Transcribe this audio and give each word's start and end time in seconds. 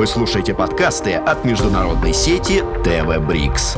Вы 0.00 0.06
слушаете 0.06 0.54
подкасты 0.54 1.12
от 1.12 1.44
международной 1.44 2.14
сети 2.14 2.62
ТВ 2.84 3.18
Брикс. 3.28 3.76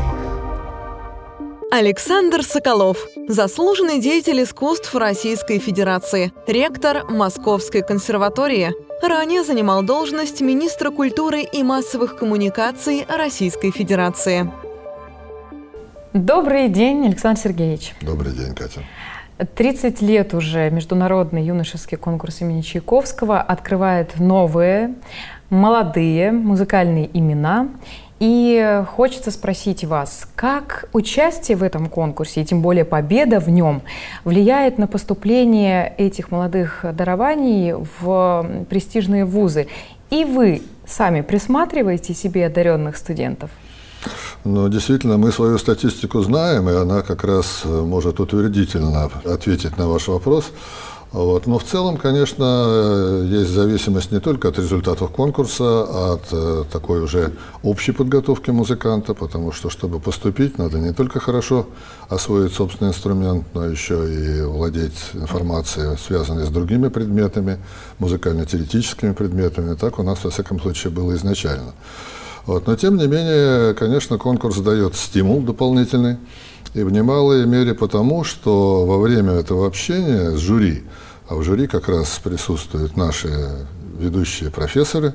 Александр 1.72 2.45
Соколов, 2.45 3.09
заслуженный 3.27 4.01
деятель 4.01 4.45
искусств 4.45 4.95
Российской 4.95 5.58
Федерации, 5.58 6.32
ректор 6.46 7.11
Московской 7.11 7.82
консерватории. 7.82 8.71
Ранее 9.03 9.43
занимал 9.43 9.82
должность 9.82 10.40
министра 10.40 10.93
культуры 10.93 11.43
и 11.43 11.65
массовых 11.65 12.15
коммуникаций 12.15 13.04
Российской 13.09 13.73
Федерации. 13.73 14.49
Добрый 16.12 16.69
день, 16.69 17.05
Александр 17.05 17.41
Сергеевич. 17.41 17.97
Добрый 18.01 18.33
день, 18.33 18.55
Катя. 18.55 18.83
30 19.57 20.01
лет 20.02 20.34
уже 20.34 20.70
Международный 20.70 21.43
юношеский 21.43 21.97
конкурс 21.97 22.43
имени 22.43 22.61
Чайковского 22.61 23.41
открывает 23.41 24.20
новые, 24.20 24.95
молодые 25.52 26.32
музыкальные 26.32 27.09
имена. 27.16 27.69
И 28.19 28.84
хочется 28.95 29.33
спросить 29.33 29.84
вас, 29.84 30.29
как 30.37 30.88
участие 30.93 31.56
в 31.56 31.62
этом 31.62 31.88
конкурсе, 31.88 32.43
и 32.43 32.45
тем 32.45 32.62
более 32.62 32.84
победа 32.84 33.41
в 33.41 33.48
нем, 33.48 33.83
влияет 34.24 34.79
на 34.79 34.87
поступление 34.87 35.93
этих 35.98 36.30
молодых 36.30 36.84
дарований 36.95 37.74
в 37.74 38.65
престижные 38.70 39.24
вузы? 39.24 39.66
И 40.10 40.24
вы 40.24 40.62
сами 40.87 41.20
присматриваете 41.23 42.15
себе 42.15 42.46
одаренных 42.46 42.96
студентов? 42.96 43.51
Ну, 44.45 44.69
действительно, 44.69 45.19
мы 45.19 45.32
свою 45.32 45.59
статистику 45.59 46.21
знаем, 46.23 46.69
и 46.69 46.74
она 46.74 47.02
как 47.02 47.24
раз 47.24 47.62
э, 47.65 47.69
может 47.69 48.21
утвердительно 48.21 49.10
ответить 49.24 49.79
на 49.79 49.88
ваш 49.88 50.09
вопрос. 50.09 50.52
Вот. 51.12 51.47
Но 51.47 51.59
в 51.59 51.65
целом, 51.65 51.98
конечно, 51.98 52.45
э, 52.45 53.27
есть 53.29 53.51
зависимость 53.51 54.11
не 54.12 54.21
только 54.21 54.48
от 54.48 54.59
результатов 54.59 55.11
конкурса, 55.11 55.65
а 55.65 56.15
от 56.15 56.23
э, 56.33 56.65
такой 56.73 57.02
уже 57.02 57.33
общей 57.62 57.93
подготовки 57.93 58.51
музыканта, 58.51 59.13
потому 59.13 59.52
что, 59.52 59.68
чтобы 59.68 60.01
поступить, 60.01 60.57
надо 60.57 60.79
не 60.79 60.95
только 60.95 61.21
хорошо 61.21 61.66
освоить 62.09 62.55
собственный 62.55 62.90
инструмент, 62.93 63.45
но 63.52 63.66
еще 63.66 64.08
и 64.10 64.40
владеть 64.42 65.10
информацией, 65.12 65.98
связанной 65.98 66.46
с 66.46 66.48
другими 66.48 66.88
предметами, 66.88 67.58
музыкально-теоретическими 67.98 69.12
предметами. 69.12 69.74
Так 69.74 69.98
у 69.98 70.02
нас, 70.02 70.24
во 70.24 70.30
всяком 70.30 70.60
случае, 70.62 70.94
было 70.94 71.14
изначально. 71.14 71.74
Вот. 72.46 72.66
Но, 72.66 72.74
тем 72.74 72.96
не 72.96 73.06
менее, 73.06 73.74
конечно, 73.74 74.16
конкурс 74.16 74.56
дает 74.56 74.96
стимул 74.96 75.42
дополнительный, 75.42 76.16
и 76.74 76.82
в 76.82 76.90
немалой 76.90 77.46
мере 77.46 77.74
потому, 77.74 78.24
что 78.24 78.86
во 78.86 78.98
время 78.98 79.32
этого 79.32 79.66
общения 79.66 80.30
с 80.30 80.38
жюри, 80.38 80.84
а 81.28 81.34
в 81.34 81.42
жюри 81.42 81.66
как 81.66 81.88
раз 81.88 82.20
присутствуют 82.22 82.96
наши 82.96 83.66
ведущие 83.98 84.50
профессоры, 84.50 85.14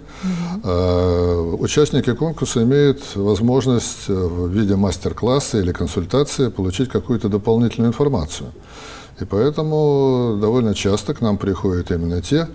mm-hmm. 0.63 1.58
участники 1.59 2.13
конкурса 2.13 2.63
имеют 2.63 3.02
возможность 3.16 4.08
в 4.08 4.50
виде 4.50 4.75
мастер-класса 4.75 5.58
или 5.59 5.72
консультации 5.72 6.50
получить 6.50 6.89
какую-то 6.89 7.28
дополнительную 7.28 7.89
информацию. 7.89 8.52
И 9.19 9.25
поэтому 9.25 10.38
довольно 10.39 10.75
часто 10.75 11.13
к 11.13 11.22
нам 11.22 11.38
приходят 11.38 11.91
именно 11.91 12.22
те, 12.22 12.47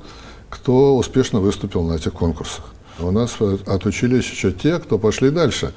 кто 0.49 0.97
успешно 0.97 1.41
выступил 1.41 1.83
на 1.83 1.95
этих 1.95 2.13
конкурсах. 2.13 2.65
У 3.01 3.11
нас 3.11 3.37
отучились 3.67 4.31
еще 4.31 4.53
те, 4.53 4.79
кто 4.79 4.99
пошли 4.99 5.31
дальше 5.31 5.73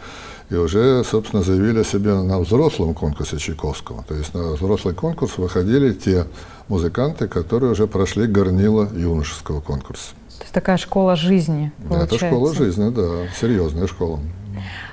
и 0.50 0.56
уже, 0.56 1.04
собственно, 1.04 1.44
заявили 1.44 1.80
о 1.80 1.84
себе 1.84 2.14
на 2.14 2.40
взрослом 2.40 2.94
конкурсе 2.94 3.38
Чайковского. 3.38 4.04
То 4.08 4.16
есть 4.16 4.34
на 4.34 4.52
взрослый 4.54 4.94
конкурс 4.94 5.38
выходили 5.38 5.94
те 5.94 6.26
музыканты, 6.68 7.28
которые 7.28 7.72
уже 7.72 7.88
прошли 7.88 8.28
горнило 8.28 8.88
юношеского 8.94 9.62
конкурса. 9.62 10.12
То 10.38 10.44
есть 10.44 10.54
такая 10.54 10.78
школа 10.78 11.16
жизни, 11.16 11.72
получается. 11.88 12.16
Это 12.16 12.28
школа 12.28 12.54
жизни, 12.54 12.90
да, 12.90 13.28
серьезная 13.40 13.88
школа. 13.88 14.20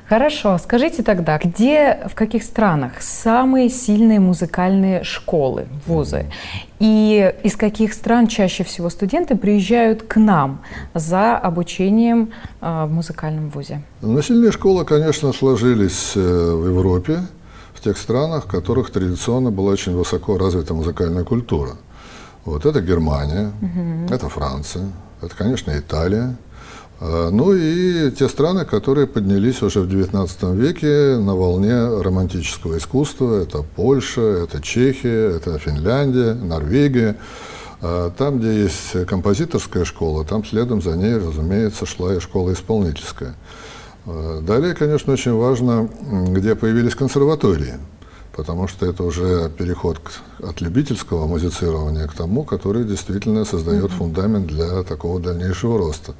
Хорошо, 0.08 0.58
скажите 0.58 1.02
тогда, 1.02 1.38
где, 1.38 2.06
в 2.10 2.14
каких 2.14 2.42
странах 2.42 3.00
самые 3.00 3.70
сильные 3.70 4.20
музыкальные 4.20 5.04
школы, 5.04 5.66
вузы? 5.86 6.26
И 6.80 7.32
из 7.42 7.56
каких 7.56 7.94
стран 7.94 8.26
чаще 8.26 8.64
всего 8.64 8.90
студенты 8.90 9.36
приезжают 9.36 10.02
к 10.02 10.16
нам 10.16 10.62
за 10.94 11.38
обучением 11.38 12.32
э, 12.60 12.84
в 12.86 12.92
музыкальном 12.92 13.48
вузе? 13.50 13.82
Ну, 14.02 14.20
сильные 14.20 14.52
школы, 14.52 14.84
конечно, 14.84 15.32
сложились 15.32 16.12
э, 16.16 16.20
в 16.20 16.66
Европе, 16.66 17.20
в 17.72 17.80
тех 17.80 17.96
странах, 17.96 18.44
в 18.44 18.48
которых 18.48 18.90
традиционно 18.90 19.50
была 19.50 19.72
очень 19.72 19.96
высоко 19.96 20.36
развита 20.36 20.74
музыкальная 20.74 21.24
культура. 21.24 21.76
Вот 22.44 22.66
это 22.66 22.80
Германия, 22.80 23.52
угу. 23.62 24.12
это 24.12 24.28
Франция, 24.28 24.88
это, 25.22 25.34
конечно, 25.36 25.70
Италия, 25.70 26.22
а, 26.24 26.36
ну 27.04 27.52
и 27.52 28.12
те 28.12 28.28
страны, 28.28 28.64
которые 28.64 29.08
поднялись 29.08 29.60
уже 29.60 29.80
в 29.80 29.88
XIX 29.88 30.56
веке 30.56 31.18
на 31.18 31.34
волне 31.34 32.00
романтического 32.00 32.78
искусства. 32.78 33.42
Это 33.42 33.62
Польша, 33.62 34.20
это 34.20 34.62
Чехия, 34.62 35.36
это 35.36 35.58
Финляндия, 35.58 36.34
Норвегия. 36.34 37.16
А, 37.84 38.10
там, 38.10 38.38
где 38.38 38.62
есть 38.62 39.06
композиторская 39.06 39.84
школа, 39.84 40.24
там 40.24 40.44
следом 40.44 40.80
за 40.80 40.96
ней, 40.96 41.16
разумеется, 41.16 41.84
шла 41.84 42.14
и 42.14 42.20
школа 42.20 42.52
исполнительская. 42.52 43.34
А, 44.06 44.40
далее, 44.40 44.74
конечно, 44.74 45.12
очень 45.12 45.32
важно, 45.32 45.90
где 46.28 46.54
появились 46.54 46.94
консерватории, 46.94 47.74
потому 48.36 48.68
что 48.68 48.86
это 48.86 49.02
уже 49.02 49.50
переход 49.50 49.98
от 50.38 50.60
любительского 50.60 51.26
музицирования 51.26 52.06
к 52.06 52.12
тому, 52.12 52.44
который 52.44 52.84
действительно 52.84 53.44
создает 53.44 53.90
фундамент 53.90 54.46
для 54.46 54.84
такого 54.84 55.18
дальнейшего 55.18 55.76
роста. 55.76 56.14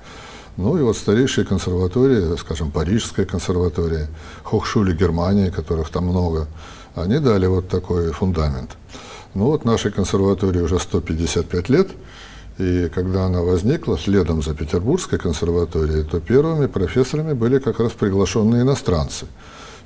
Ну 0.56 0.76
и 0.76 0.82
вот 0.82 0.96
старейшие 0.96 1.46
консерватории, 1.46 2.36
скажем, 2.36 2.70
Парижская 2.70 3.24
консерватория, 3.24 4.08
Хохшули 4.42 4.94
Германии, 4.94 5.50
которых 5.50 5.88
там 5.88 6.06
много, 6.06 6.46
они 6.94 7.18
дали 7.18 7.46
вот 7.46 7.68
такой 7.68 8.12
фундамент. 8.12 8.76
Ну 9.34 9.46
вот 9.46 9.64
нашей 9.64 9.90
консерватории 9.90 10.60
уже 10.60 10.78
155 10.78 11.68
лет, 11.70 11.88
и 12.58 12.90
когда 12.94 13.24
она 13.24 13.40
возникла 13.40 13.98
следом 13.98 14.42
за 14.42 14.54
Петербургской 14.54 15.18
консерваторией, 15.18 16.04
то 16.04 16.20
первыми 16.20 16.66
профессорами 16.66 17.32
были 17.32 17.58
как 17.58 17.80
раз 17.80 17.92
приглашенные 17.92 18.62
иностранцы. 18.62 19.26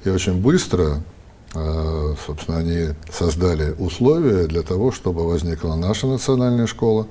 И 0.04 0.10
очень 0.10 0.40
быстро, 0.40 1.00
э, 1.54 2.14
собственно, 2.26 2.58
они 2.58 2.88
создали 3.12 3.72
условия 3.78 4.48
для 4.48 4.62
того, 4.62 4.90
чтобы 4.90 5.24
возникла 5.24 5.76
наша 5.76 6.08
национальная 6.08 6.66
школа, 6.66 7.06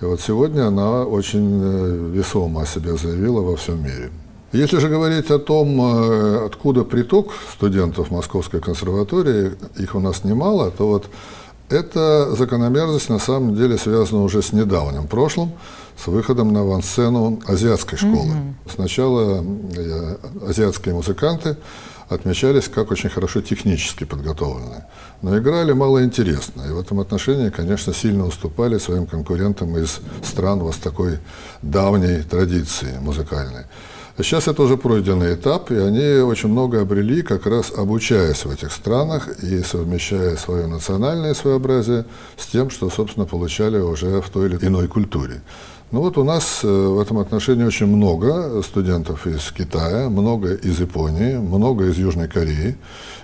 и 0.00 0.04
вот 0.04 0.20
сегодня 0.20 0.66
она 0.66 1.04
очень 1.04 1.60
э, 1.62 2.10
весомо 2.12 2.62
о 2.62 2.66
себе 2.66 2.96
заявила 2.96 3.40
во 3.40 3.56
всем 3.56 3.82
мире. 3.82 4.10
Если 4.52 4.78
же 4.78 4.88
говорить 4.88 5.30
о 5.30 5.38
том, 5.38 5.80
э, 5.80 6.46
откуда 6.46 6.84
приток 6.84 7.32
студентов 7.52 8.10
Московской 8.10 8.60
консерватории, 8.60 9.52
их 9.76 9.94
у 9.94 10.00
нас 10.00 10.24
немало, 10.24 10.70
то 10.70 10.88
вот 10.88 11.06
эта 11.70 12.34
закономерность 12.36 13.08
на 13.08 13.18
самом 13.18 13.56
деле 13.56 13.78
связана 13.78 14.22
уже 14.22 14.42
с 14.42 14.52
недавним 14.52 15.06
прошлым, 15.06 15.52
с 15.96 16.06
выходом 16.06 16.52
на 16.52 16.60
авансцену 16.60 17.40
азиатской 17.46 17.98
школы. 17.98 18.32
Mm-hmm. 18.32 18.74
Сначала 18.74 19.44
э, 19.76 20.16
азиатские 20.46 20.94
музыканты 20.94 21.56
отмечались 22.08 22.68
как 22.68 22.90
очень 22.90 23.10
хорошо 23.10 23.40
технически 23.40 24.04
подготовленные, 24.04 24.86
но 25.22 25.38
играли 25.38 25.72
малоинтересно. 25.72 26.62
И 26.62 26.70
в 26.70 26.78
этом 26.78 27.00
отношении, 27.00 27.50
конечно, 27.50 27.92
сильно 27.94 28.26
уступали 28.26 28.78
своим 28.78 29.06
конкурентам 29.06 29.76
из 29.76 30.00
стран 30.22 30.60
вот 30.60 30.74
с 30.74 30.78
такой 30.78 31.18
давней 31.62 32.22
традицией 32.22 32.98
музыкальной. 33.00 33.64
Сейчас 34.16 34.46
это 34.46 34.62
уже 34.62 34.76
пройденный 34.76 35.34
этап, 35.34 35.72
и 35.72 35.74
они 35.76 36.22
очень 36.22 36.48
много 36.48 36.80
обрели, 36.80 37.22
как 37.22 37.46
раз 37.46 37.72
обучаясь 37.76 38.44
в 38.44 38.50
этих 38.50 38.70
странах 38.70 39.28
и 39.42 39.60
совмещая 39.64 40.36
свое 40.36 40.68
национальное 40.68 41.34
своеобразие 41.34 42.04
с 42.36 42.46
тем, 42.46 42.70
что, 42.70 42.90
собственно, 42.90 43.26
получали 43.26 43.78
уже 43.78 44.20
в 44.20 44.30
той 44.30 44.46
или 44.46 44.64
иной 44.64 44.86
культуре. 44.86 45.42
Ну 45.90 46.00
вот 46.00 46.18
у 46.18 46.24
нас 46.24 46.60
э, 46.64 46.66
в 46.66 46.98
этом 46.98 47.18
отношении 47.18 47.64
очень 47.64 47.86
много 47.86 48.62
студентов 48.62 49.26
из 49.26 49.52
Китая, 49.52 50.08
много 50.08 50.54
из 50.54 50.80
Японии, 50.80 51.36
много 51.36 51.86
из 51.86 51.98
Южной 51.98 52.28
Кореи. 52.28 52.76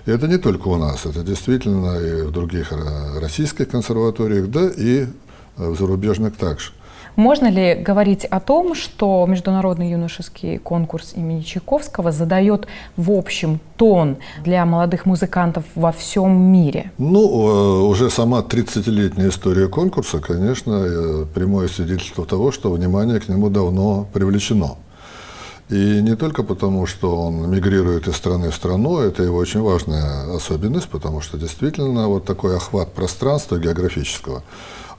И 0.05 0.11
это 0.11 0.27
не 0.27 0.37
только 0.37 0.67
у 0.67 0.77
нас, 0.77 1.05
это 1.05 1.23
действительно 1.23 1.99
и 1.99 2.21
в 2.21 2.31
других 2.31 2.71
э, 2.71 3.19
российских 3.19 3.69
консерваториях, 3.69 4.49
да 4.49 4.69
и 4.75 5.07
в 5.57 5.75
зарубежных 5.75 6.37
также. 6.37 6.71
Можно 7.15 7.47
ли 7.49 7.75
говорить 7.75 8.25
о 8.25 8.39
том, 8.39 8.73
что 8.75 9.25
Международный 9.27 9.91
юношеский 9.91 10.57
конкурс 10.57 11.13
имени 11.15 11.41
Чайковского 11.41 12.11
задает 12.11 12.67
в 12.95 13.11
общем 13.11 13.59
тон 13.77 14.17
для 14.43 14.65
молодых 14.65 15.05
музыкантов 15.05 15.65
во 15.75 15.91
всем 15.91 16.31
мире? 16.31 16.91
Ну, 16.97 17.19
э, 17.19 17.81
уже 17.83 18.09
сама 18.09 18.39
30-летняя 18.39 19.29
история 19.29 19.67
конкурса, 19.67 20.19
конечно, 20.19 20.73
э, 20.73 21.25
прямое 21.33 21.67
свидетельство 21.67 22.25
того, 22.25 22.51
что 22.51 22.71
внимание 22.71 23.19
к 23.19 23.27
нему 23.27 23.49
давно 23.49 24.07
привлечено. 24.13 24.77
И 25.71 26.01
не 26.01 26.17
только 26.17 26.43
потому, 26.43 26.85
что 26.85 27.15
он 27.15 27.49
мигрирует 27.49 28.09
из 28.09 28.17
страны 28.17 28.49
в 28.49 28.55
страну, 28.55 28.99
это 28.99 29.23
его 29.23 29.37
очень 29.37 29.61
важная 29.61 30.35
особенность, 30.35 30.89
потому 30.89 31.21
что 31.21 31.37
действительно 31.37 32.09
вот 32.09 32.25
такой 32.25 32.57
охват 32.57 32.93
пространства 32.93 33.57
географического, 33.57 34.43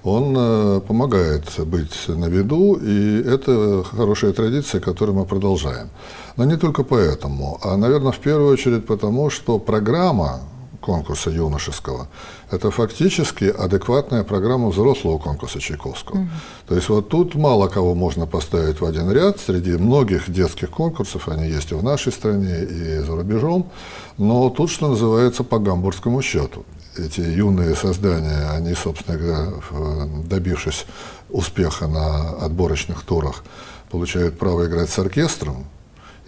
он 0.02 0.34
э, 0.34 0.80
помогает 0.80 1.44
быть 1.66 2.08
на 2.08 2.24
виду, 2.24 2.74
и 2.74 3.22
это 3.22 3.84
хорошая 3.84 4.32
традиция, 4.32 4.80
которую 4.80 5.18
мы 5.18 5.26
продолжаем. 5.26 5.90
Но 6.38 6.44
не 6.44 6.56
только 6.56 6.84
поэтому, 6.84 7.58
а, 7.62 7.76
наверное, 7.76 8.12
в 8.12 8.18
первую 8.18 8.50
очередь 8.50 8.86
потому, 8.86 9.28
что 9.28 9.58
программа 9.58 10.40
конкурса 10.82 11.30
юношеского, 11.30 12.08
это 12.50 12.70
фактически 12.70 13.44
адекватная 13.44 14.24
программа 14.24 14.68
взрослого 14.68 15.18
конкурса 15.18 15.60
Чайковского. 15.60 16.18
Mm-hmm. 16.18 16.28
То 16.68 16.74
есть 16.74 16.88
вот 16.90 17.08
тут 17.08 17.34
мало 17.34 17.68
кого 17.68 17.94
можно 17.94 18.26
поставить 18.26 18.80
в 18.80 18.84
один 18.84 19.10
ряд. 19.10 19.40
Среди 19.40 19.78
многих 19.78 20.30
детских 20.30 20.70
конкурсов, 20.70 21.28
они 21.28 21.48
есть 21.48 21.72
и 21.72 21.74
в 21.74 21.82
нашей 21.82 22.12
стране, 22.12 22.64
и 22.64 22.98
за 22.98 23.16
рубежом, 23.16 23.70
но 24.18 24.50
тут, 24.50 24.70
что 24.70 24.88
называется, 24.88 25.44
по 25.44 25.58
гамбургскому 25.58 26.20
счету. 26.20 26.64
Эти 26.98 27.20
юные 27.20 27.74
создания, 27.74 28.50
они, 28.50 28.74
собственно 28.74 29.16
говоря, 29.16 30.06
добившись 30.24 30.84
успеха 31.30 31.86
на 31.86 32.30
отборочных 32.44 33.02
турах, 33.02 33.44
получают 33.90 34.38
право 34.38 34.66
играть 34.66 34.90
с 34.90 34.98
оркестром, 34.98 35.64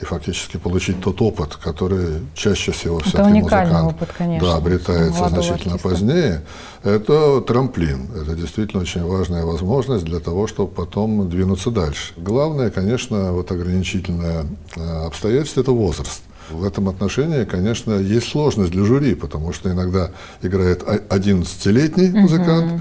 и 0.00 0.04
фактически 0.04 0.56
получить 0.56 1.00
тот 1.00 1.22
опыт, 1.22 1.54
который 1.56 2.20
чаще 2.34 2.72
всего 2.72 2.98
это 2.98 3.08
все-таки 3.08 3.40
музыкант 3.40 3.94
опыт, 3.94 4.08
конечно, 4.16 4.48
да, 4.48 4.56
обретается 4.56 5.28
значительно 5.28 5.74
артиста. 5.74 5.88
позднее, 5.88 6.42
это 6.82 7.40
трамплин. 7.42 8.08
Это 8.20 8.34
действительно 8.34 8.82
очень 8.82 9.04
важная 9.04 9.44
возможность 9.44 10.04
для 10.04 10.18
того, 10.18 10.48
чтобы 10.48 10.72
потом 10.72 11.28
двинуться 11.30 11.70
дальше. 11.70 12.12
Главное, 12.16 12.70
конечно, 12.70 13.32
вот 13.32 13.52
ограничительное 13.52 14.46
э, 14.74 15.06
обстоятельство– 15.06 15.60
это 15.62 15.70
возраст. 15.70 16.22
В 16.50 16.64
этом 16.64 16.88
отношении, 16.88 17.44
конечно, 17.44 17.92
есть 17.92 18.28
сложность 18.28 18.72
для 18.72 18.84
жюри, 18.84 19.14
потому 19.14 19.52
что 19.52 19.70
иногда 19.70 20.10
играет 20.42 20.82
11-летний 20.82 22.10
музыкант, 22.10 22.72
угу. 22.72 22.80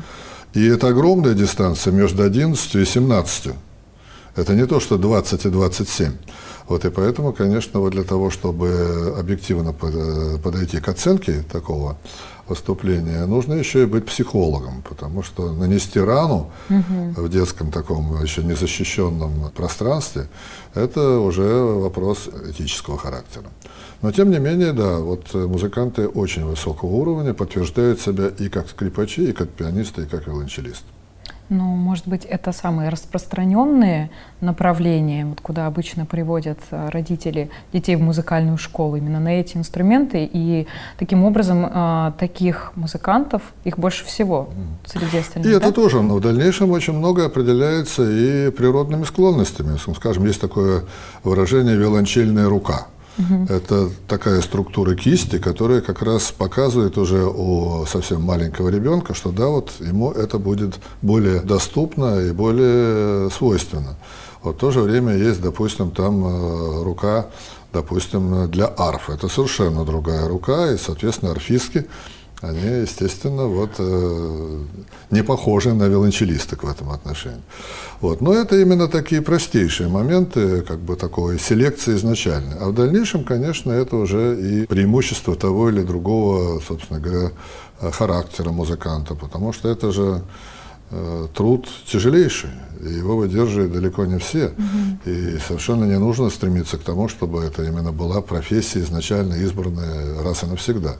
и 0.54 0.66
это 0.66 0.88
огромная 0.88 1.34
дистанция 1.34 1.94
между 1.94 2.24
11 2.24 2.76
и 2.76 2.86
17. 2.86 3.54
Это 4.36 4.56
не 4.56 4.66
то, 4.66 4.80
что 4.80 4.98
20 4.98 5.46
и 5.46 5.50
27. 5.50 6.12
Вот, 6.68 6.86
и 6.86 6.90
поэтому, 6.90 7.34
конечно, 7.34 7.80
вот 7.80 7.92
для 7.92 8.04
того, 8.04 8.30
чтобы 8.30 9.16
объективно 9.18 9.74
подойти 9.74 10.80
к 10.80 10.88
оценке 10.88 11.44
такого 11.52 11.98
выступления, 12.48 13.26
нужно 13.26 13.54
еще 13.54 13.84
и 13.84 13.86
быть 13.86 14.06
психологом, 14.06 14.82
потому 14.88 15.24
что 15.24 15.54
нанести 15.54 16.00
рану 16.00 16.52
угу. 16.70 17.22
в 17.22 17.30
детском 17.30 17.72
таком 17.72 18.22
еще 18.24 18.44
незащищенном 18.44 19.52
пространстве, 19.56 20.28
это 20.74 21.20
уже 21.20 21.44
вопрос 21.44 22.30
этического 22.50 22.98
характера. 22.98 23.46
Но 24.02 24.12
тем 24.12 24.32
не 24.32 24.40
менее, 24.40 24.74
да, 24.74 24.98
вот 24.98 25.34
музыканты 25.34 26.08
очень 26.08 26.46
высокого 26.46 26.90
уровня 26.90 27.34
подтверждают 27.34 28.02
себя 28.02 28.28
и 28.28 28.50
как 28.50 28.70
скрипачи, 28.70 29.30
и 29.30 29.34
как 29.34 29.50
пианисты, 29.50 30.04
и 30.04 30.06
как 30.06 30.28
виолончелисты. 30.28 30.86
Ну, 31.50 31.64
может 31.64 32.08
быть, 32.08 32.26
это 32.26 32.52
самые 32.52 32.90
распространенные 32.90 34.10
направления, 34.42 35.26
вот 35.26 35.42
куда 35.42 35.68
обычно 35.68 36.06
приводят 36.06 36.58
э, 36.72 36.90
родители 36.90 37.50
детей 37.74 37.96
в 37.96 38.02
музыкальную 38.02 38.58
школу, 38.58 38.96
именно 38.96 39.20
на 39.20 39.40
эти 39.40 39.58
инструменты. 39.58 40.30
И 40.32 40.68
таким 40.98 41.24
образом 41.24 41.66
э, 41.66 42.14
таких 42.18 42.72
музыкантов, 42.76 43.42
их 43.66 43.78
больше 43.78 44.06
всего 44.06 44.50
среди 44.86 45.18
остальных. 45.18 45.52
И 45.52 45.52
да? 45.52 45.58
это 45.58 45.72
тоже, 45.74 46.02
но 46.02 46.16
в 46.16 46.22
дальнейшем 46.22 46.72
очень 46.72 46.94
много 46.94 47.26
определяется 47.26 48.10
и 48.10 48.50
природными 48.50 49.04
склонностями. 49.04 49.78
Скажем, 49.96 50.26
есть 50.26 50.42
такое 50.42 50.84
выражение 51.24 51.76
«виолончельная 51.76 52.48
рука». 52.48 52.88
Угу. 53.18 53.46
Это 53.50 53.90
такая 54.08 54.42
структура 54.42 54.96
кисти, 54.96 55.38
которая 55.38 55.82
как 55.82 56.02
раз 56.02 56.32
показывает 56.32 56.98
уже 56.98 57.26
у 57.26 57.86
совсем 57.86 58.22
маленького 58.24 58.70
ребенка, 58.70 59.14
что 59.14 59.32
да, 59.32 59.48
вот 59.48 59.72
ему 59.80 60.12
это 60.12 60.40
будет 60.40 60.80
более 61.02 61.42
доступно 61.42 62.20
и 62.22 62.32
более 62.32 63.30
свойственно. 63.30 63.96
Вот 64.42 64.56
в 64.56 64.60
то 64.60 64.72
же 64.72 64.82
время 64.82 65.16
есть, 65.16 65.42
допустим, 65.42 65.92
там 65.92 66.26
э, 66.26 66.84
рука, 66.84 67.28
допустим, 67.72 68.50
для 68.50 68.66
арф. 68.66 69.10
Это 69.10 69.28
совершенно 69.28 69.86
другая 69.86 70.28
рука, 70.28 70.72
и, 70.72 70.78
соответственно, 70.78 71.32
арфистки 71.32 71.86
они, 72.44 72.82
естественно, 72.82 73.46
вот, 73.46 73.72
э, 73.78 74.58
не 75.12 75.24
похожи 75.24 75.74
на 75.74 75.88
виолончелисток 75.88 76.64
в 76.64 76.70
этом 76.70 76.90
отношении. 76.90 77.42
Вот. 78.02 78.20
Но 78.20 78.34
это 78.34 78.60
именно 78.60 78.90
такие 78.90 79.22
простейшие 79.22 79.88
моменты, 79.88 80.62
как 80.62 80.80
бы 80.80 80.98
такой 80.98 81.40
селекции 81.40 81.96
изначальной. 81.96 82.58
А 82.60 82.68
в 82.68 82.74
дальнейшем, 82.74 83.24
конечно, 83.24 83.72
это 83.72 83.96
уже 83.96 84.38
и 84.42 84.66
преимущество 84.66 85.38
того 85.38 85.70
или 85.70 85.84
другого, 85.84 86.60
собственно 86.60 87.00
говоря, 87.00 87.32
характера 87.80 88.52
музыканта, 88.52 89.16
потому 89.16 89.54
что 89.54 89.70
это 89.70 89.94
же 89.94 90.22
э, 90.92 91.28
труд 91.34 91.70
тяжелейший, 91.88 92.50
и 92.82 92.94
его 92.94 93.16
выдерживают 93.16 93.72
далеко 93.72 94.06
не 94.06 94.20
все. 94.20 94.48
Угу. 94.48 95.10
И 95.10 95.38
совершенно 95.48 95.86
не 95.86 95.98
нужно 95.98 96.30
стремиться 96.30 96.78
к 96.78 96.82
тому, 96.82 97.08
чтобы 97.08 97.42
это 97.42 97.64
именно 97.64 97.94
была 97.94 98.22
профессия 98.22 98.82
изначально 98.82 99.36
избранная 99.36 100.22
раз 100.24 100.44
и 100.44 100.46
навсегда. 100.46 100.98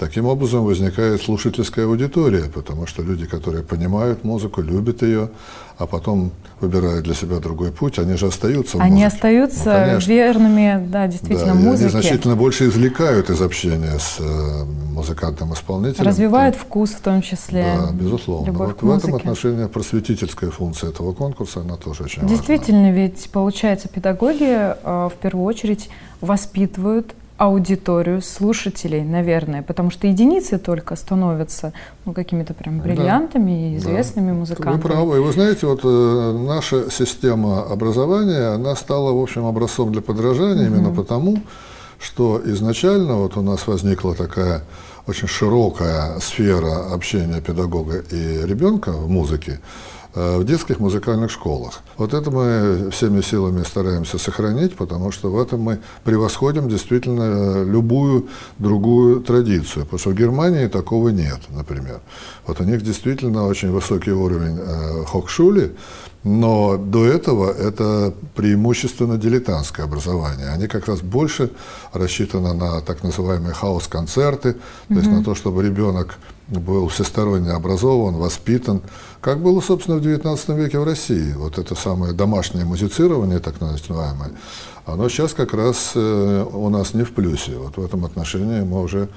Таким 0.00 0.24
образом 0.24 0.64
возникает 0.64 1.20
слушательская 1.20 1.84
аудитория, 1.84 2.44
потому 2.44 2.86
что 2.86 3.02
люди, 3.02 3.26
которые 3.26 3.62
понимают 3.62 4.24
музыку, 4.24 4.62
любят 4.62 5.02
ее, 5.02 5.28
а 5.76 5.86
потом 5.86 6.32
выбирают 6.58 7.04
для 7.04 7.12
себя 7.12 7.38
другой 7.38 7.70
путь, 7.70 7.98
они 7.98 8.16
же 8.16 8.26
остаются 8.28 8.78
в 8.78 8.80
Они 8.80 9.02
музыке. 9.02 9.06
остаются 9.08 9.88
ну, 9.92 10.06
верными, 10.06 10.86
да, 10.88 11.06
действительно, 11.06 11.52
да, 11.52 11.54
музыке. 11.54 11.82
Они 11.82 11.90
значительно 11.90 12.34
больше 12.34 12.68
извлекают 12.68 13.28
из 13.28 13.42
общения 13.42 13.98
с 13.98 14.16
э, 14.20 14.64
музыкантом-исполнителем. 14.94 16.06
Развивают 16.06 16.56
то, 16.56 16.62
вкус 16.62 16.92
в 16.92 17.00
том 17.02 17.20
числе. 17.20 17.66
Да, 17.78 17.92
безусловно. 17.92 18.52
Вот 18.52 18.80
в 18.80 18.90
этом 18.90 19.14
отношении 19.14 19.66
просветительская 19.66 20.50
функция 20.50 20.88
этого 20.88 21.12
конкурса, 21.12 21.60
она 21.60 21.76
тоже 21.76 22.04
очень 22.04 22.26
Действительно, 22.26 22.88
важна. 22.88 23.02
ведь 23.02 23.28
получается 23.30 23.88
педагоги 23.88 24.48
э, 24.48 24.74
в 24.82 25.12
первую 25.20 25.44
очередь 25.44 25.90
воспитывают 26.22 27.14
аудиторию 27.40 28.20
слушателей, 28.20 29.02
наверное, 29.02 29.62
потому 29.62 29.90
что 29.90 30.06
единицы 30.06 30.58
только 30.58 30.94
становятся 30.94 31.72
ну, 32.04 32.12
какими-то 32.12 32.52
прям 32.52 32.80
бриллиантами 32.80 33.72
и 33.72 33.76
известными 33.78 34.28
да. 34.28 34.34
музыкантами. 34.34 34.82
Вы 34.82 34.88
правы. 34.88 35.16
И 35.16 35.20
вы 35.20 35.32
знаете, 35.32 35.66
вот 35.66 35.80
э, 35.82 36.38
наша 36.46 36.90
система 36.90 37.62
образования, 37.62 38.54
она 38.54 38.76
стала, 38.76 39.12
в 39.12 39.22
общем, 39.22 39.46
образцом 39.46 39.90
для 39.90 40.02
подражания 40.02 40.68
угу. 40.68 40.74
именно 40.74 40.94
потому, 40.94 41.38
что 41.98 42.42
изначально 42.44 43.14
вот 43.14 43.38
у 43.38 43.40
нас 43.40 43.66
возникла 43.66 44.14
такая 44.14 44.62
очень 45.06 45.26
широкая 45.26 46.18
сфера 46.20 46.92
общения 46.92 47.40
педагога 47.40 48.04
и 48.10 48.46
ребенка 48.46 48.92
в 48.92 49.08
музыке. 49.08 49.60
Э, 50.12 50.38
в 50.38 50.44
детских 50.44 50.80
музыкальных 50.80 51.30
школах. 51.30 51.82
Вот 51.96 52.14
это 52.14 52.32
мы 52.32 52.90
всеми 52.90 53.20
силами 53.20 53.62
стараемся 53.62 54.18
сохранить, 54.18 54.74
потому 54.74 55.12
что 55.12 55.30
в 55.30 55.38
этом 55.38 55.60
мы 55.60 55.78
превосходим 56.02 56.68
действительно 56.68 57.22
э, 57.22 57.64
любую 57.64 58.26
другую 58.58 59.20
традицию. 59.20 59.84
Потому 59.84 59.98
что 60.00 60.10
в 60.10 60.14
Германии 60.14 60.66
такого 60.66 61.10
нет, 61.10 61.38
например. 61.50 62.00
Вот 62.44 62.60
у 62.60 62.64
них 62.64 62.82
действительно 62.82 63.46
очень 63.46 63.70
высокий 63.70 64.10
уровень 64.10 64.58
э, 64.58 65.04
хокшули, 65.06 65.76
но 66.24 66.76
до 66.76 67.06
этого 67.06 67.52
это 67.52 68.12
преимущественно 68.34 69.16
дилетантское 69.16 69.86
образование. 69.86 70.48
Они 70.48 70.66
как 70.66 70.88
раз 70.88 71.02
больше 71.02 71.52
рассчитаны 71.92 72.52
на 72.52 72.80
так 72.80 73.04
называемые 73.04 73.54
хаос-концерты, 73.54 74.54
то 74.54 74.58
mm-hmm. 74.94 74.96
есть 74.96 75.08
на 75.08 75.22
то, 75.22 75.36
чтобы 75.36 75.62
ребенок 75.62 76.18
был 76.58 76.88
всесторонне 76.88 77.50
образован, 77.50 78.16
воспитан, 78.16 78.82
как 79.20 79.40
было, 79.40 79.60
собственно, 79.60 79.98
в 79.98 80.02
XIX 80.02 80.56
веке 80.56 80.78
в 80.78 80.84
России. 80.84 81.32
Вот 81.32 81.58
это 81.58 81.74
самое 81.74 82.12
домашнее 82.12 82.64
музицирование, 82.64 83.38
так 83.38 83.60
называемое, 83.60 84.32
оно 84.86 85.08
сейчас 85.08 85.32
как 85.32 85.54
раз 85.54 85.92
э, 85.94 86.46
у 86.52 86.68
нас 86.68 86.94
не 86.94 87.04
в 87.04 87.12
плюсе. 87.12 87.56
Вот 87.56 87.76
в 87.76 87.84
этом 87.84 88.04
отношении 88.04 88.62
мы 88.62 88.82
уже 88.82 89.08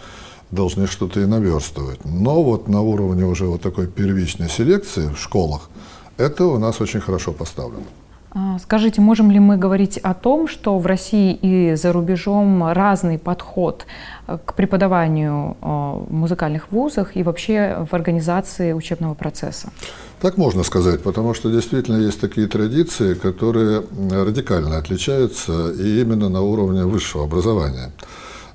должны 0.51 0.87
что-то 0.87 1.19
и 1.19 1.25
наверстывать. 1.25 2.05
Но 2.05 2.43
вот 2.43 2.67
на 2.67 2.81
уровне 2.81 3.25
уже 3.25 3.45
вот 3.45 3.61
такой 3.61 3.87
первичной 3.87 4.49
селекции 4.49 5.07
в 5.07 5.17
школах 5.17 5.69
это 6.17 6.45
у 6.45 6.59
нас 6.59 6.79
очень 6.79 7.01
хорошо 7.01 7.31
поставлено. 7.31 7.85
А, 8.35 8.57
скажите, 8.57 8.99
можем 8.99 9.29
ли 9.29 9.39
мы 9.39 9.57
говорить 9.57 9.97
о 9.99 10.15
том, 10.15 10.47
что 10.47 10.79
в 10.79 10.87
России 10.87 11.37
и 11.39 11.75
за 11.75 11.93
рубежом 11.93 12.71
разный 12.71 13.19
подход 13.19 13.85
э, 14.27 14.39
к 14.43 14.55
преподаванию 14.55 15.55
э, 15.61 15.65
в 15.65 16.11
музыкальных 16.11 16.71
вузах 16.71 17.15
и 17.15 17.21
вообще 17.21 17.85
в 17.89 17.93
организации 17.93 18.73
учебного 18.73 19.13
процесса? 19.13 19.69
Так 20.19 20.37
можно 20.37 20.63
сказать, 20.63 21.03
потому 21.03 21.35
что 21.35 21.51
действительно 21.51 21.97
есть 21.97 22.19
такие 22.19 22.47
традиции, 22.47 23.13
которые 23.13 23.83
радикально 24.09 24.77
отличаются 24.77 25.71
и 25.71 26.01
именно 26.01 26.29
на 26.29 26.41
уровне 26.41 26.85
высшего 26.85 27.25
образования. 27.25 27.91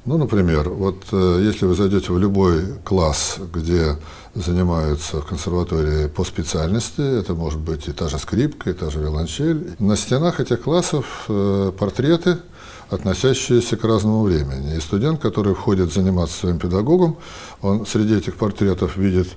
Ну, 0.06 0.18
например, 0.18 0.70
вот 0.70 1.04
э, 1.12 1.40
если 1.42 1.66
вы 1.66 1.74
зайдете 1.74 2.12
в 2.12 2.18
любой 2.18 2.62
класс, 2.82 3.38
где 3.52 3.96
занимаются 4.42 5.20
в 5.20 5.26
консерватории 5.26 6.08
по 6.08 6.24
специальности. 6.24 7.00
Это 7.00 7.34
может 7.34 7.60
быть 7.60 7.88
и 7.88 7.92
та 7.92 8.08
же 8.08 8.18
скрипка, 8.18 8.70
и 8.70 8.72
та 8.72 8.90
же 8.90 9.00
виолончель. 9.00 9.74
На 9.78 9.96
стенах 9.96 10.40
этих 10.40 10.62
классов 10.62 11.24
э, 11.28 11.72
портреты, 11.78 12.38
относящиеся 12.90 13.76
к 13.76 13.84
разному 13.84 14.22
времени. 14.22 14.76
И 14.76 14.80
студент, 14.80 15.20
который 15.20 15.54
входит 15.54 15.92
заниматься 15.92 16.38
своим 16.38 16.58
педагогом, 16.58 17.16
он 17.60 17.86
среди 17.86 18.14
этих 18.14 18.36
портретов 18.36 18.96
видит 18.96 19.28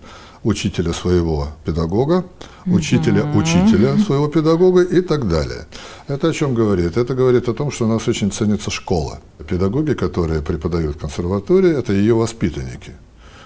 учителя 0.44 0.94
своего 0.94 1.50
педагога, 1.66 2.24
учителя 2.66 3.26
учителя 3.36 3.98
своего 3.98 4.28
педагога 4.28 4.82
и 4.82 5.02
так 5.02 5.28
далее. 5.28 5.68
Это 6.08 6.30
о 6.30 6.34
чем 6.34 6.56
говорит? 6.56 6.98
Это 6.98 7.14
говорит 7.14 7.50
о 7.50 7.54
том, 7.54 7.72
что 7.72 7.86
у 7.86 7.88
нас 7.88 8.08
очень 8.08 8.32
ценится 8.32 8.72
школа. 8.72 9.20
Педагоги, 9.48 9.94
которые 9.94 10.42
преподают 10.42 10.96
в 10.96 11.00
консерватории, 11.00 11.78
это 11.78 11.94
ее 11.94 12.16
воспитанники. 12.16 12.94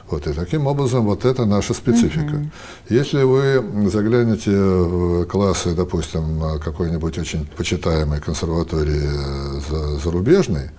Вот, 0.09 0.27
и 0.27 0.33
таким 0.33 0.67
образом 0.67 1.05
вот 1.05 1.25
это 1.25 1.45
наша 1.45 1.73
специфика. 1.73 2.35
Mm-hmm. 2.35 2.49
Если 2.89 3.23
вы 3.23 3.89
заглянете 3.89 4.51
в 4.51 5.25
классы, 5.25 5.73
допустим, 5.73 6.59
какой-нибудь 6.63 7.17
очень 7.17 7.47
почитаемой 7.57 8.19
консерватории 8.19 9.09
э, 9.09 9.99
зарубежной, 10.03 10.69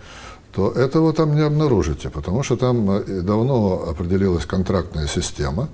то 0.56 0.70
этого 0.70 1.12
там 1.12 1.34
не 1.34 1.42
обнаружите, 1.42 2.08
потому 2.08 2.42
что 2.42 2.56
там 2.56 2.90
э, 2.90 3.20
давно 3.20 3.88
определилась 3.90 4.46
контрактная 4.46 5.06
система, 5.06 5.68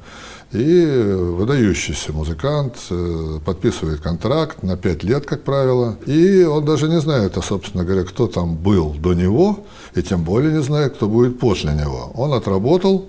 и 0.51 0.85
выдающийся 0.85 2.13
музыкант 2.13 2.75
э, 2.91 3.39
подписывает 3.45 4.01
контракт 4.01 4.63
на 4.63 4.77
пять 4.77 5.05
лет, 5.05 5.25
как 5.25 5.43
правило, 5.45 5.97
и 6.05 6.43
он 6.45 6.65
даже 6.65 6.89
не 6.89 7.01
знает, 7.01 7.39
а, 7.39 7.43
собственно 7.43 7.85
говоря, 7.85 8.05
кто 8.05 8.27
там 8.27 8.57
был 8.57 8.95
до 8.95 9.15
него, 9.15 9.61
и 9.95 10.03
тем 10.03 10.25
более 10.25 10.53
не 10.53 10.63
знает, 10.63 10.97
кто 10.97 11.07
будет 11.07 11.39
после 11.39 11.73
него. 11.73 12.11
Он 12.15 12.33
отработал 12.33 13.09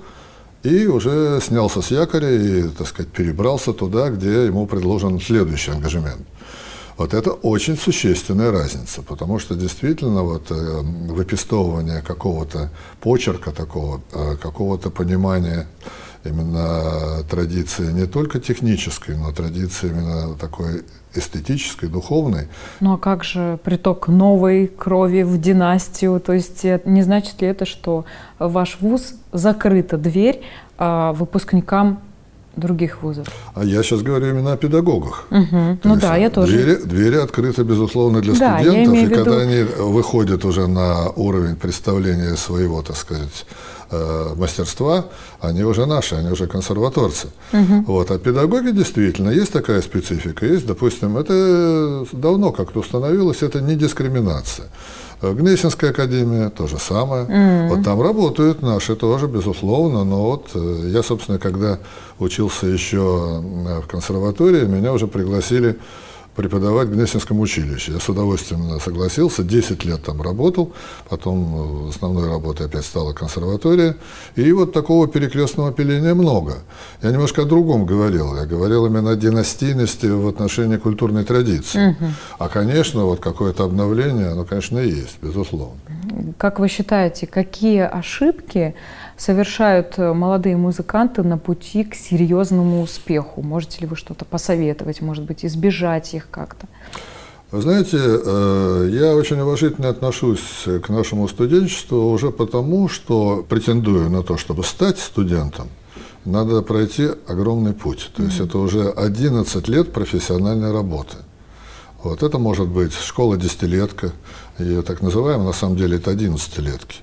и 0.63 0.87
уже 0.87 1.39
снялся 1.41 1.81
с 1.81 1.91
якоря 1.91 2.31
и, 2.31 2.63
так 2.69 2.87
сказать, 2.87 3.11
перебрался 3.11 3.73
туда, 3.73 4.09
где 4.09 4.45
ему 4.45 4.65
предложен 4.65 5.19
следующий 5.19 5.71
ангажемент. 5.71 6.25
Вот 6.97 7.13
это 7.13 7.31
очень 7.31 7.77
существенная 7.77 8.51
разница, 8.51 9.01
потому 9.01 9.39
что 9.39 9.55
действительно 9.55 10.21
вот 10.21 10.51
э, 10.51 10.81
выпистовывание 11.09 12.01
какого-то 12.01 12.69
почерка 13.01 13.51
такого, 13.51 14.01
э, 14.13 14.35
какого-то 14.41 14.91
понимания 14.91 15.67
именно 16.23 17.23
традиции 17.29 17.91
не 17.91 18.05
только 18.05 18.39
технической, 18.39 19.17
но 19.17 19.31
традиции 19.31 19.89
именно 19.89 20.35
такой 20.35 20.83
эстетической, 21.15 21.89
духовной. 21.89 22.47
Ну 22.79 22.93
а 22.93 22.97
как 22.97 23.23
же 23.23 23.59
приток 23.63 24.07
новой 24.07 24.67
крови 24.67 25.23
в 25.23 25.39
династию? 25.39 26.19
То 26.19 26.33
есть 26.33 26.65
э, 26.65 26.81
не 26.85 27.01
значит 27.01 27.41
ли 27.41 27.47
это, 27.47 27.65
что 27.65 28.05
ваш 28.39 28.77
вуз 28.81 29.15
закрыта 29.31 29.97
дверь 29.97 30.41
а, 30.77 31.13
выпускникам 31.13 31.99
других 32.55 33.03
вузов? 33.03 33.27
А 33.55 33.63
я 33.63 33.83
сейчас 33.83 34.01
говорю 34.01 34.29
именно 34.29 34.53
о 34.53 34.57
педагогах. 34.57 35.25
Угу. 35.31 35.77
Ну 35.83 35.95
да, 35.95 36.17
я 36.17 36.29
тоже. 36.29 36.51
Двери, 36.51 36.75
двери 36.83 37.15
открыты, 37.17 37.63
безусловно, 37.63 38.21
для 38.21 38.33
да, 38.33 38.59
студентов, 38.59 38.95
и 38.95 39.07
когда 39.07 39.37
они 39.37 39.63
выходят 39.63 40.45
уже 40.45 40.67
на 40.67 41.09
уровень 41.09 41.55
представления 41.55 42.35
своего, 42.35 42.81
так 42.81 42.97
сказать, 42.97 43.45
э, 43.91 44.35
мастерства, 44.35 45.05
они 45.39 45.63
уже 45.63 45.85
наши, 45.85 46.15
они 46.15 46.29
уже 46.31 46.47
консерваторцы. 46.47 47.27
Угу. 47.53 47.83
Вот. 47.87 48.11
А 48.11 48.19
педагоги 48.19 48.71
действительно, 48.71 49.29
есть 49.29 49.51
такая 49.51 49.81
специфика, 49.81 50.45
есть, 50.45 50.65
допустим, 50.65 51.17
это 51.17 52.05
давно 52.11 52.51
как-то 52.51 52.79
установилось, 52.79 53.41
это 53.41 53.61
не 53.61 53.75
дискриминация. 53.75 54.67
Гнесинская 55.31 55.91
академия, 55.91 56.49
то 56.49 56.67
же 56.67 56.77
самое. 56.77 57.25
Mm-hmm. 57.25 57.67
Вот 57.69 57.83
там 57.83 58.01
работают 58.01 58.61
наши 58.61 58.95
тоже, 58.95 59.27
безусловно. 59.27 60.03
Но 60.03 60.23
вот 60.23 60.49
э, 60.53 60.89
я, 60.89 61.01
собственно, 61.03 61.39
когда 61.39 61.79
учился 62.19 62.67
еще 62.67 62.99
в 62.99 63.87
консерватории, 63.87 64.65
меня 64.65 64.91
уже 64.91 65.07
пригласили 65.07 65.77
преподавать 66.35 66.87
в 66.87 66.93
Гнесинском 66.93 67.39
училище. 67.39 67.93
Я 67.93 67.99
с 67.99 68.09
удовольствием 68.09 68.79
согласился, 68.79 69.43
10 69.43 69.85
лет 69.85 70.03
там 70.03 70.21
работал, 70.21 70.73
потом 71.09 71.89
основной 71.89 72.27
работой 72.27 72.67
опять 72.67 72.85
стала 72.85 73.13
консерватория. 73.13 73.95
И 74.35 74.51
вот 74.51 74.73
такого 74.73 75.07
перекрестного 75.07 75.71
пиления 75.71 76.13
много. 76.13 76.55
Я 77.01 77.11
немножко 77.11 77.43
о 77.43 77.45
другом 77.45 77.85
говорил. 77.85 78.35
Я 78.35 78.45
говорил 78.45 78.85
именно 78.85 79.11
о 79.11 79.15
династийности 79.15 80.07
в 80.07 80.27
отношении 80.27 80.77
культурной 80.77 81.23
традиции. 81.23 81.89
Угу. 81.89 82.11
А, 82.39 82.49
конечно, 82.49 83.05
вот 83.05 83.19
какое-то 83.19 83.63
обновление, 83.63 84.29
оно, 84.29 84.43
конечно, 84.43 84.79
есть, 84.79 85.17
безусловно. 85.21 85.77
Как 86.37 86.59
вы 86.59 86.67
считаете, 86.67 87.27
какие 87.27 87.81
ошибки 87.81 88.75
совершают 89.23 89.97
э, 89.97 90.13
молодые 90.13 90.57
музыканты 90.57 91.23
на 91.23 91.37
пути 91.37 91.83
к 91.83 91.95
серьезному 91.95 92.81
успеху? 92.81 93.41
Можете 93.41 93.81
ли 93.81 93.87
вы 93.87 93.95
что-то 93.95 94.25
посоветовать, 94.25 95.01
может 95.01 95.23
быть, 95.23 95.45
избежать 95.45 96.13
их 96.13 96.29
как-то? 96.29 96.67
Знаете, 97.51 97.97
э, 98.01 98.89
я 98.91 99.15
очень 99.15 99.39
уважительно 99.39 99.89
отношусь 99.89 100.65
к 100.83 100.89
нашему 100.89 101.27
студенчеству 101.27 102.11
уже 102.11 102.31
потому, 102.31 102.89
что 102.89 103.45
претендую 103.47 104.09
на 104.09 104.23
то, 104.23 104.37
чтобы 104.37 104.63
стать 104.63 104.99
студентом, 104.99 105.69
надо 106.25 106.61
пройти 106.61 107.09
огромный 107.27 107.73
путь. 107.73 108.11
То 108.15 108.23
есть 108.23 108.39
mm-hmm. 108.39 108.45
это 108.45 108.57
уже 108.57 108.89
11 108.89 109.67
лет 109.67 109.93
профессиональной 109.93 110.71
работы. 110.71 111.17
Вот 112.03 112.23
это 112.23 112.37
может 112.37 112.67
быть 112.67 112.93
школа 112.93 113.37
десятилетка, 113.37 114.11
ее 114.59 114.81
так 114.81 115.01
называемая, 115.01 115.47
на 115.47 115.53
самом 115.53 115.77
деле 115.77 115.97
это 115.97 116.11
одиннадцатилетки. 116.11 116.97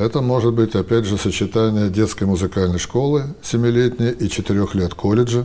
Это 0.00 0.22
может 0.22 0.54
быть, 0.54 0.74
опять 0.74 1.04
же, 1.04 1.18
сочетание 1.18 1.90
детской 1.90 2.24
музыкальной 2.24 2.78
школы 2.78 3.34
семилетней 3.42 4.12
и 4.12 4.30
четырех 4.30 4.74
лет 4.74 4.94
колледжа. 4.94 5.44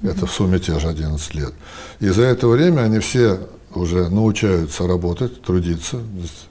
Это 0.00 0.26
в 0.26 0.30
сумме 0.30 0.60
те 0.60 0.78
же 0.78 0.86
11 0.86 1.34
лет. 1.34 1.52
И 1.98 2.08
за 2.10 2.22
это 2.22 2.46
время 2.46 2.82
они 2.82 3.00
все 3.00 3.40
уже 3.74 4.08
научаются 4.08 4.86
работать, 4.86 5.42
трудиться. 5.42 5.98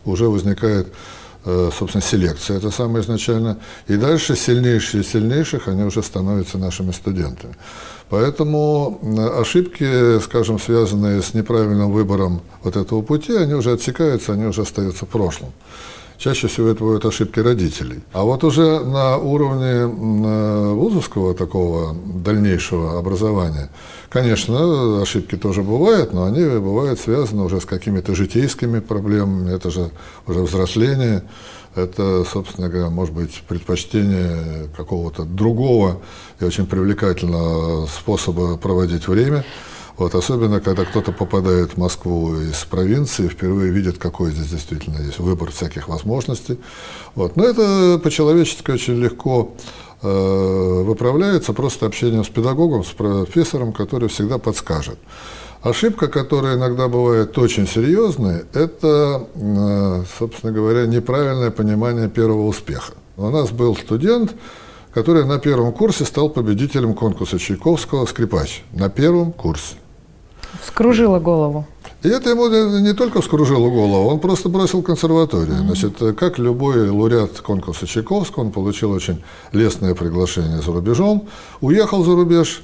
Уже 0.03 0.25
возникает, 0.25 0.89
э, 1.45 1.69
собственно, 1.73 2.01
селекция, 2.01 2.57
это 2.57 2.71
самое 2.71 3.05
изначально. 3.05 3.57
И 3.87 3.95
дальше 3.95 4.35
сильнейшие 4.35 5.03
из 5.03 5.07
сильнейших, 5.07 5.69
они 5.69 5.83
уже 5.83 6.03
становятся 6.03 6.57
нашими 6.57 6.91
студентами. 6.91 7.55
Поэтому 8.09 8.99
ошибки, 9.39 10.19
скажем, 10.19 10.59
связанные 10.59 11.21
с 11.21 11.33
неправильным 11.33 11.89
выбором 11.93 12.41
вот 12.63 12.75
этого 12.75 13.01
пути, 13.01 13.33
они 13.33 13.53
уже 13.53 13.71
отсекаются, 13.71 14.33
они 14.33 14.45
уже 14.45 14.63
остаются 14.63 15.05
в 15.05 15.09
прошлом. 15.09 15.53
Чаще 16.25 16.47
всего 16.47 16.69
это 16.69 16.79
бывают 16.79 17.05
ошибки 17.05 17.39
родителей. 17.39 17.99
А 18.11 18.23
вот 18.23 18.43
уже 18.43 18.79
на 18.79 19.15
уровне 19.17 19.85
вузовского 19.85 21.35
такого 21.35 21.93
дальнейшего 21.93 22.97
образования, 22.97 23.69
конечно, 24.09 25.03
ошибки 25.03 25.35
тоже 25.37 25.61
бывают, 25.61 26.13
но 26.13 26.25
они 26.25 26.43
бывают 26.43 26.99
связаны 26.99 27.43
уже 27.43 27.61
с 27.61 27.65
какими-то 27.65 28.15
житейскими 28.15 28.79
проблемами, 28.79 29.53
это 29.53 29.69
же 29.69 29.91
уже 30.25 30.39
взросление, 30.39 31.21
это, 31.75 32.23
собственно 32.23 32.69
говоря, 32.69 32.89
может 32.89 33.13
быть 33.13 33.43
предпочтение 33.47 34.67
какого-то 34.75 35.25
другого 35.25 36.01
и 36.39 36.43
очень 36.43 36.65
привлекательного 36.65 37.85
способа 37.85 38.57
проводить 38.57 39.07
время. 39.07 39.45
Вот, 39.97 40.13
особенно, 40.13 40.59
когда 40.59 40.83
кто-то 40.83 41.13
попадает 41.13 41.71
в 41.71 41.77
Москву 41.77 42.35
из 42.35 42.65
провинции, 42.65 43.29
впервые 43.29 43.71
видит, 43.71 43.97
какой 43.97 44.31
здесь 44.31 44.47
действительно 44.47 45.01
есть 45.01 45.19
выбор 45.19 45.51
всяких 45.51 45.87
возможностей. 45.87 46.59
Вот. 47.15 47.37
Но 47.37 47.45
это 47.45 47.99
по-человечески 48.03 48.71
очень 48.71 48.95
легко 48.95 49.53
э, 50.01 50.83
выправляется 50.83 51.53
просто 51.53 51.85
общением 51.85 52.25
с 52.25 52.29
педагогом, 52.29 52.83
с 52.83 52.89
профессором, 52.89 53.71
который 53.71 54.09
всегда 54.09 54.37
подскажет. 54.37 54.99
Ошибка, 55.61 56.09
которая 56.09 56.57
иногда 56.57 56.89
бывает 56.89 57.37
очень 57.37 57.65
серьезной, 57.65 58.43
это, 58.53 59.27
э, 59.33 60.03
собственно 60.19 60.51
говоря, 60.51 60.87
неправильное 60.87 61.51
понимание 61.51 62.09
первого 62.09 62.47
успеха. 62.47 62.93
У 63.15 63.29
нас 63.29 63.49
был 63.51 63.77
студент, 63.77 64.35
который 64.93 65.23
на 65.23 65.39
первом 65.39 65.71
курсе 65.71 66.03
стал 66.03 66.29
победителем 66.29 66.93
конкурса 66.93 67.39
Чайковского 67.39 68.05
«Скрипач». 68.05 68.63
На 68.73 68.89
первом 68.89 69.31
курсе. 69.31 69.75
Вскружило 70.63 71.19
голову. 71.19 71.65
И 72.03 72.07
это 72.07 72.29
ему 72.29 72.47
не 72.79 72.93
только 72.93 73.21
вскружило 73.21 73.69
голову, 73.69 74.09
он 74.09 74.19
просто 74.19 74.47
бросил 74.47 74.83
консерваторию. 74.83 75.57
Значит, 75.57 75.97
как 76.17 76.37
любой 76.37 76.89
лауреат 76.89 77.41
конкурса 77.41 77.87
Чайковского, 77.87 78.43
он 78.43 78.51
получил 78.51 78.91
очень 78.91 79.23
лестное 79.53 79.95
приглашение 79.95 80.61
за 80.61 80.71
рубежом, 80.71 81.27
уехал 81.61 82.03
за 82.03 82.15
рубеж 82.15 82.61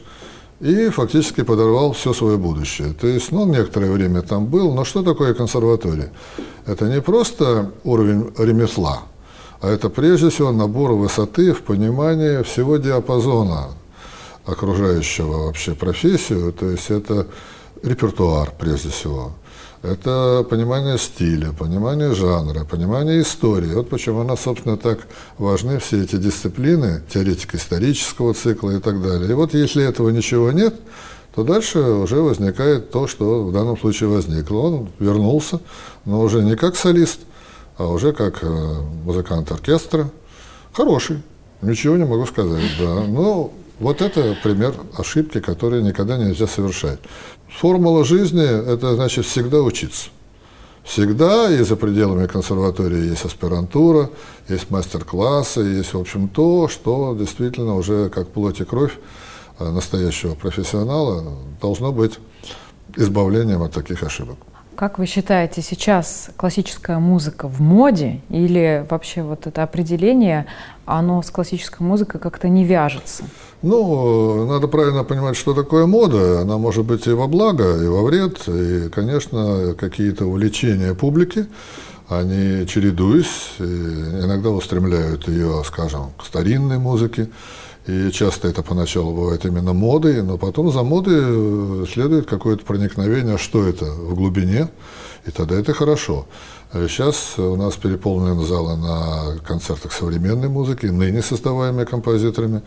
и 0.60 0.90
фактически 0.90 1.42
подорвал 1.42 1.94
все 1.94 2.14
свое 2.14 2.38
будущее. 2.38 2.94
То 2.94 3.08
есть, 3.08 3.32
ну, 3.32 3.48
некоторое 3.48 3.92
время 3.92 4.22
там 4.22 4.46
был, 4.46 4.74
но 4.76 4.84
что 4.84 5.02
такое 5.02 5.34
консерватория? 5.34 6.12
Это 6.68 6.86
не 6.86 7.02
просто 7.02 7.72
уровень 7.84 8.32
ремесла, 8.38 9.02
а 9.60 9.70
это 9.70 9.90
прежде 9.90 10.30
всего 10.30 10.52
набор 10.52 10.92
высоты 10.92 11.54
в 11.54 11.64
понимании 11.64 12.44
всего 12.44 12.78
диапазона 12.78 13.70
окружающего 14.46 15.46
вообще 15.46 15.74
профессию. 15.74 16.54
То 16.54 16.70
есть 16.70 16.92
это 16.92 17.26
репертуар, 17.84 18.54
прежде 18.58 18.90
всего. 18.90 19.34
это 19.84 20.46
понимание 20.50 20.98
стиля, 20.98 21.52
понимание 21.58 22.14
жанра, 22.14 22.64
понимание 22.66 23.22
истории. 23.22 23.74
Вот 23.74 23.90
почему 23.90 24.20
у 24.20 24.24
нас, 24.24 24.42
собственно, 24.42 24.78
так 24.78 25.00
важны 25.38 25.80
все 25.80 26.04
эти 26.04 26.18
дисциплины, 26.18 27.02
теоретика 27.12 27.58
исторического 27.58 28.34
цикла 28.34 28.72
и 28.72 28.80
так 28.80 29.02
далее. 29.02 29.32
И 29.32 29.34
вот 29.34 29.54
если 29.54 29.84
этого 29.84 30.10
ничего 30.10 30.52
нет, 30.52 30.76
то 31.34 31.44
дальше 31.44 31.80
уже 31.80 32.18
возникает 32.18 32.92
то, 32.92 33.08
что 33.08 33.46
в 33.46 33.54
данном 33.54 33.78
случае 33.78 34.10
возникло. 34.10 34.58
Он 34.58 34.90
вернулся, 35.00 35.60
но 36.06 36.22
уже 36.22 36.44
не 36.44 36.56
как 36.56 36.76
солист, 36.76 37.22
а 37.78 37.88
уже 37.88 38.12
как 38.12 38.44
э, 38.44 38.48
музыкант 39.06 39.52
оркестра. 39.52 40.10
Хороший, 40.74 41.24
ничего 41.62 41.98
не 41.98 42.06
могу 42.06 42.26
сказать, 42.26 42.64
да. 42.80 43.04
Но 43.08 43.52
вот 43.82 44.02
это 44.02 44.38
пример 44.44 44.74
ошибки, 44.98 45.40
которые 45.40 45.84
никогда 45.84 46.18
нельзя 46.18 46.48
совершать. 46.48 47.00
Формула 47.50 48.06
жизни– 48.06 48.44
это 48.74 48.96
значит 48.96 49.26
всегда 49.26 49.62
учиться. 49.62 50.10
Всегда 50.84 51.52
и 51.52 51.62
за 51.64 51.76
пределами 51.76 52.26
консерватории 52.26 53.10
есть 53.10 53.26
аспирантура, 53.26 54.10
есть 54.50 54.72
мастер-классы, 54.72 55.60
есть, 55.60 55.94
в 55.94 56.00
общем, 56.00 56.28
то, 56.28 56.68
что 56.68 57.16
действительно 57.20 57.76
уже 57.76 58.10
как 58.10 58.30
плоть 58.30 58.62
и 58.62 58.64
кровь 58.64 58.94
Э, 59.62 59.72
настоящего 59.72 60.34
профессионала 60.34 61.24
должно 61.62 61.92
быть 61.92 62.20
избавлением 62.96 63.62
от 63.62 63.74
таких 63.74 64.04
ошибок. 64.04 64.38
Как 64.76 64.98
вы 64.98 65.06
считаете, 65.06 65.62
сейчас 65.62 66.32
классическая 66.38 66.98
музыка 66.98 67.48
в 67.48 67.62
моде 67.62 68.22
или 68.30 68.86
вообще 68.90 69.22
вот 69.22 69.46
это 69.46 69.64
определение, 69.64 70.48
оно 70.86 71.22
с 71.22 71.30
классической 71.30 71.84
музыкой 71.84 72.20
как-то 72.20 72.50
не 72.50 72.64
вяжется? 72.64 73.24
Ну, 73.62 74.46
надо 74.48 74.68
правильно 74.68 75.04
понимать, 75.04 75.36
что 75.36 75.54
такое 75.54 75.86
мода. 75.86 76.42
Она 76.42 76.58
может 76.58 76.86
быть 76.86 77.06
и 77.06 77.12
во 77.12 77.28
благо, 77.28 77.84
и 77.84 77.88
во 77.88 78.02
вред. 78.04 78.48
И, 78.48 78.90
конечно, 78.90 79.76
какие-то 79.78 80.26
увлечения 80.26 80.96
публики, 80.96 81.46
они 82.08 82.66
чередуясь, 82.66 83.52
иногда 83.60 84.50
устремляют 84.50 85.28
ее, 85.28 85.64
скажем, 85.66 86.12
к 86.18 86.26
старинной 86.26 86.80
музыке, 86.80 87.30
и 87.92 88.12
часто 88.12 88.48
это 88.48 88.64
поначалу 88.64 89.14
бывает 89.14 89.46
именно 89.46 89.74
модой, 89.74 90.24
но 90.24 90.38
потом 90.38 90.72
за 90.72 90.84
модой 90.84 91.20
э, 91.20 91.86
следует 91.92 92.26
какое-то 92.26 92.64
проникновение, 92.66 93.38
что 93.38 93.68
это 93.68 93.86
в 93.86 94.16
глубине, 94.16 94.70
и 95.26 95.32
тогда 95.32 95.60
это 95.60 95.74
хорошо. 95.74 96.26
Сейчас 96.74 97.38
у 97.38 97.56
нас 97.58 97.76
переполнены 97.76 98.46
залы 98.46 98.78
на 98.78 99.38
концертах 99.46 99.92
современной 99.92 100.48
музыки, 100.48 100.86
ныне 100.86 101.22
создаваемые 101.22 101.86
композиторами. 101.86 102.62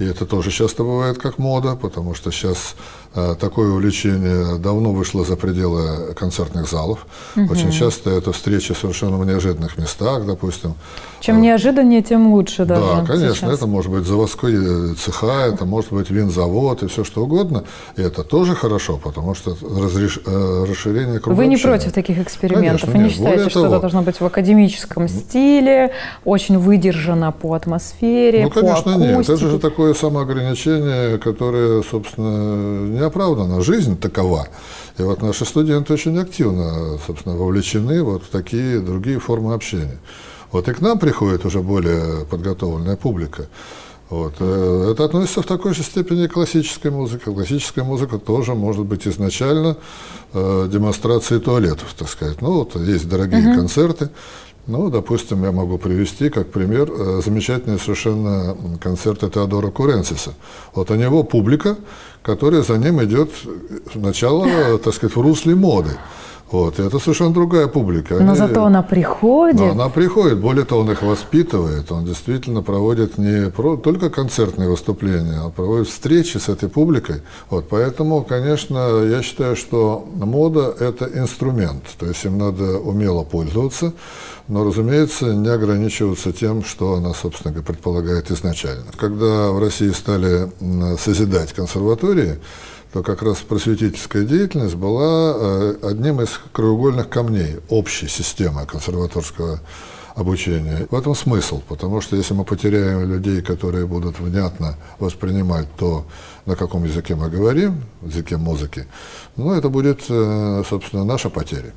И 0.00 0.04
это 0.04 0.24
тоже 0.24 0.50
часто 0.50 0.82
бывает 0.82 1.18
как 1.18 1.38
мода, 1.38 1.76
потому 1.76 2.14
что 2.14 2.30
сейчас 2.30 2.74
э, 3.14 3.34
такое 3.38 3.70
увлечение 3.70 4.58
давно 4.58 4.92
вышло 4.92 5.26
за 5.26 5.36
пределы 5.36 6.14
концертных 6.14 6.70
залов. 6.70 7.06
Угу. 7.36 7.52
Очень 7.52 7.70
часто 7.70 8.08
это 8.08 8.32
встречи 8.32 8.72
совершенно 8.72 9.18
в 9.18 9.26
неожиданных 9.26 9.76
местах, 9.76 10.24
допустим. 10.24 10.74
Чем 11.20 11.36
э, 11.36 11.40
неожиданнее, 11.40 12.02
тем 12.02 12.32
лучше 12.32 12.64
даже. 12.64 12.80
Да, 12.80 13.04
конечно. 13.04 13.48
Сейчас. 13.48 13.58
Это 13.58 13.66
может 13.66 13.92
быть 13.92 14.06
заводской 14.06 14.94
цеха, 14.94 15.46
это 15.52 15.66
может 15.66 15.92
быть 15.92 16.08
винзавод 16.08 16.82
и 16.82 16.86
все 16.86 17.04
что 17.04 17.24
угодно. 17.24 17.64
И 17.96 18.02
это 18.02 18.24
тоже 18.24 18.54
хорошо, 18.54 18.96
потому 18.96 19.34
что 19.34 19.54
разреш... 19.60 20.18
Э, 20.24 20.64
расширение 20.66 21.20
круга 21.20 21.36
Вы 21.36 21.46
не 21.46 21.58
против 21.58 21.92
таких 21.92 22.18
экспериментов? 22.18 22.90
Конечно, 22.90 22.92
Вы 22.92 22.98
не 22.98 23.04
нет. 23.04 23.12
считаете, 23.12 23.39
что 23.48 23.66
это 23.66 23.80
должно 23.80 24.02
быть 24.02 24.20
в 24.20 24.24
академическом 24.24 25.08
стиле, 25.08 25.92
очень 26.24 26.58
выдержано 26.58 27.32
по 27.32 27.54
атмосфере, 27.54 28.44
ну, 28.44 28.50
конечно, 28.50 28.82
по 28.82 28.90
акустике? 28.90 29.16
нет. 29.16 29.28
Это 29.28 29.36
же 29.36 29.58
такое 29.58 29.80
такое 29.80 29.94
самоограничение, 29.94 31.18
которое, 31.18 31.82
собственно, 31.82 32.86
не 32.86 33.00
оправдано. 33.00 33.62
Жизнь 33.62 33.96
такова. 33.96 34.46
И 34.98 35.02
вот 35.02 35.22
наши 35.22 35.44
студенты 35.44 35.94
очень 35.94 36.18
активно, 36.18 36.98
собственно, 37.06 37.36
вовлечены 37.36 38.02
вот 38.02 38.24
в 38.24 38.28
такие 38.28 38.80
другие 38.80 39.18
формы 39.18 39.54
общения. 39.54 39.98
Вот 40.52 40.68
и 40.68 40.72
к 40.72 40.80
нам 40.80 40.98
приходит 40.98 41.44
уже 41.46 41.60
более 41.60 42.26
подготовленная 42.26 42.96
публика. 42.96 43.46
Вот. 44.10 44.34
Э, 44.40 44.88
это 44.90 45.04
относится 45.04 45.40
в 45.40 45.46
такой 45.46 45.72
же 45.72 45.84
степени 45.84 46.26
к 46.26 46.32
классической 46.32 46.90
музыке. 46.90 47.26
Классическая 47.26 47.84
музыка 47.84 48.18
тоже 48.18 48.54
может 48.54 48.84
быть 48.84 49.06
изначально 49.06 49.76
э, 50.32 50.68
демонстрацией 50.70 51.40
туалетов, 51.40 51.94
так 51.96 52.08
сказать. 52.08 52.42
Ну, 52.42 52.52
вот 52.54 52.74
есть 52.74 53.08
дорогие 53.08 53.40
uh-huh. 53.40 53.56
концерты, 53.56 54.10
ну, 54.66 54.90
допустим, 54.90 55.44
я 55.44 55.52
могу 55.52 55.78
привести 55.78 56.28
как 56.28 56.50
пример 56.50 56.90
э, 56.90 57.22
замечательные 57.24 57.78
совершенно 57.78 58.56
концерты 58.80 59.30
Теодора 59.30 59.70
Куренсиса. 59.70 60.34
Вот 60.74 60.90
у 60.90 60.96
него 60.96 61.22
публика, 61.22 61.76
которая 62.22 62.62
за 62.62 62.78
ним 62.78 63.02
идет 63.04 63.30
сначала, 63.92 64.78
так 64.78 64.92
сказать, 64.92 65.16
в 65.16 65.20
русле 65.20 65.54
моды. 65.54 65.92
Вот, 66.50 66.80
и 66.80 66.82
это 66.82 66.98
совершенно 66.98 67.32
другая 67.32 67.68
публика. 67.68 68.14
Но 68.14 68.30
Они, 68.30 68.36
зато 68.36 68.64
она 68.64 68.82
приходит. 68.82 69.60
Но 69.60 69.70
она 69.70 69.88
приходит. 69.88 70.40
Более 70.40 70.64
того, 70.64 70.80
он 70.80 70.90
их 70.90 71.02
воспитывает. 71.02 71.92
Он 71.92 72.04
действительно 72.04 72.62
проводит 72.62 73.18
не 73.18 73.50
про, 73.50 73.76
только 73.76 74.10
концертные 74.10 74.68
выступления, 74.68 75.40
а 75.44 75.50
проводит 75.50 75.88
встречи 75.88 76.38
с 76.38 76.48
этой 76.48 76.68
публикой. 76.68 77.22
Вот, 77.50 77.68
поэтому, 77.68 78.24
конечно, 78.24 79.04
я 79.04 79.22
считаю, 79.22 79.54
что 79.54 80.08
мода– 80.14 80.74
это 80.80 81.04
инструмент. 81.04 81.84
То 81.98 82.06
есть 82.06 82.24
им 82.24 82.38
надо 82.38 82.78
умело 82.78 83.22
пользоваться, 83.22 83.92
но, 84.50 84.64
разумеется, 84.64 85.26
не 85.26 85.48
ограничиваться 85.48 86.32
тем, 86.32 86.64
что 86.64 86.94
она, 86.94 87.14
собственно 87.14 87.52
говоря, 87.52 87.68
предполагает 87.68 88.32
изначально. 88.32 88.86
Когда 88.98 89.52
в 89.52 89.60
России 89.60 89.90
стали 89.90 90.50
созидать 90.98 91.52
консерватории, 91.52 92.40
то 92.92 93.04
как 93.04 93.22
раз 93.22 93.36
просветительская 93.38 94.24
деятельность 94.24 94.74
была 94.74 95.36
э, 95.36 95.74
одним 95.84 96.20
из 96.20 96.30
краеугольных 96.52 97.08
камней 97.08 97.60
общей 97.68 98.08
системы 98.08 98.66
консерваторского 98.66 99.60
обучения. 100.16 100.88
В 100.90 100.96
этом 100.96 101.14
смысл, 101.14 101.62
потому 101.68 102.00
что 102.00 102.16
если 102.16 102.34
мы 102.34 102.44
потеряем 102.44 103.08
людей, 103.08 103.42
которые 103.42 103.86
будут 103.86 104.18
внятно 104.18 104.74
воспринимать 104.98 105.68
то, 105.78 106.04
на 106.46 106.56
каком 106.56 106.82
языке 106.82 107.14
мы 107.14 107.30
говорим, 107.30 107.84
языке 108.02 108.36
музыки, 108.36 108.88
ну, 109.36 109.52
это 109.52 109.68
будет, 109.68 110.00
э, 110.08 110.64
собственно, 110.68 111.04
наша 111.04 111.30
потеря. 111.30 111.72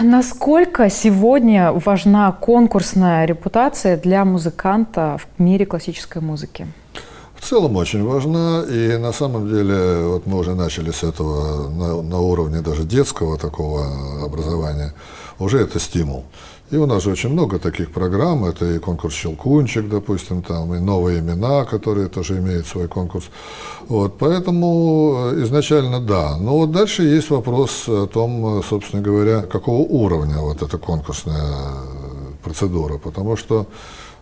Насколько 0.00 0.88
сегодня 0.88 1.72
важна 1.72 2.30
конкурсная 2.32 3.24
репутация 3.24 3.96
для 3.96 4.24
музыканта 4.24 5.18
в 5.18 5.42
мире 5.42 5.66
классической 5.66 6.22
музыки? 6.22 6.68
в 7.40 7.48
целом 7.48 7.76
очень 7.76 8.04
важна. 8.04 8.64
И 8.68 8.96
на 8.98 9.12
самом 9.12 9.48
деле, 9.48 10.04
вот 10.04 10.26
мы 10.26 10.38
уже 10.38 10.54
начали 10.54 10.90
с 10.90 11.02
этого 11.02 11.70
на, 11.70 12.02
на 12.02 12.20
уровне 12.20 12.60
даже 12.60 12.84
детского 12.84 13.38
такого 13.38 13.86
образования, 14.24 14.92
уже 15.38 15.58
это 15.58 15.80
стимул. 15.80 16.24
И 16.70 16.76
у 16.76 16.86
нас 16.86 17.02
же 17.02 17.10
очень 17.10 17.30
много 17.30 17.58
таких 17.58 17.90
программ. 17.90 18.44
Это 18.44 18.64
и 18.64 18.78
конкурс 18.78 19.14
«Щелкунчик», 19.14 19.88
допустим, 19.88 20.42
там, 20.42 20.72
и 20.74 20.78
новые 20.78 21.18
имена, 21.18 21.64
которые 21.64 22.08
тоже 22.08 22.38
имеют 22.38 22.66
свой 22.66 22.86
конкурс. 22.86 23.24
Вот, 23.88 24.18
поэтому 24.18 25.32
изначально 25.42 26.00
да. 26.00 26.36
Но 26.38 26.58
вот 26.58 26.70
дальше 26.70 27.02
есть 27.02 27.30
вопрос 27.30 27.88
о 27.88 28.06
том, 28.06 28.62
собственно 28.62 29.02
говоря, 29.02 29.42
какого 29.42 29.80
уровня 29.80 30.38
вот 30.38 30.62
эта 30.62 30.78
конкурсная 30.78 31.56
процедура. 32.44 32.98
Потому 32.98 33.36
что 33.36 33.66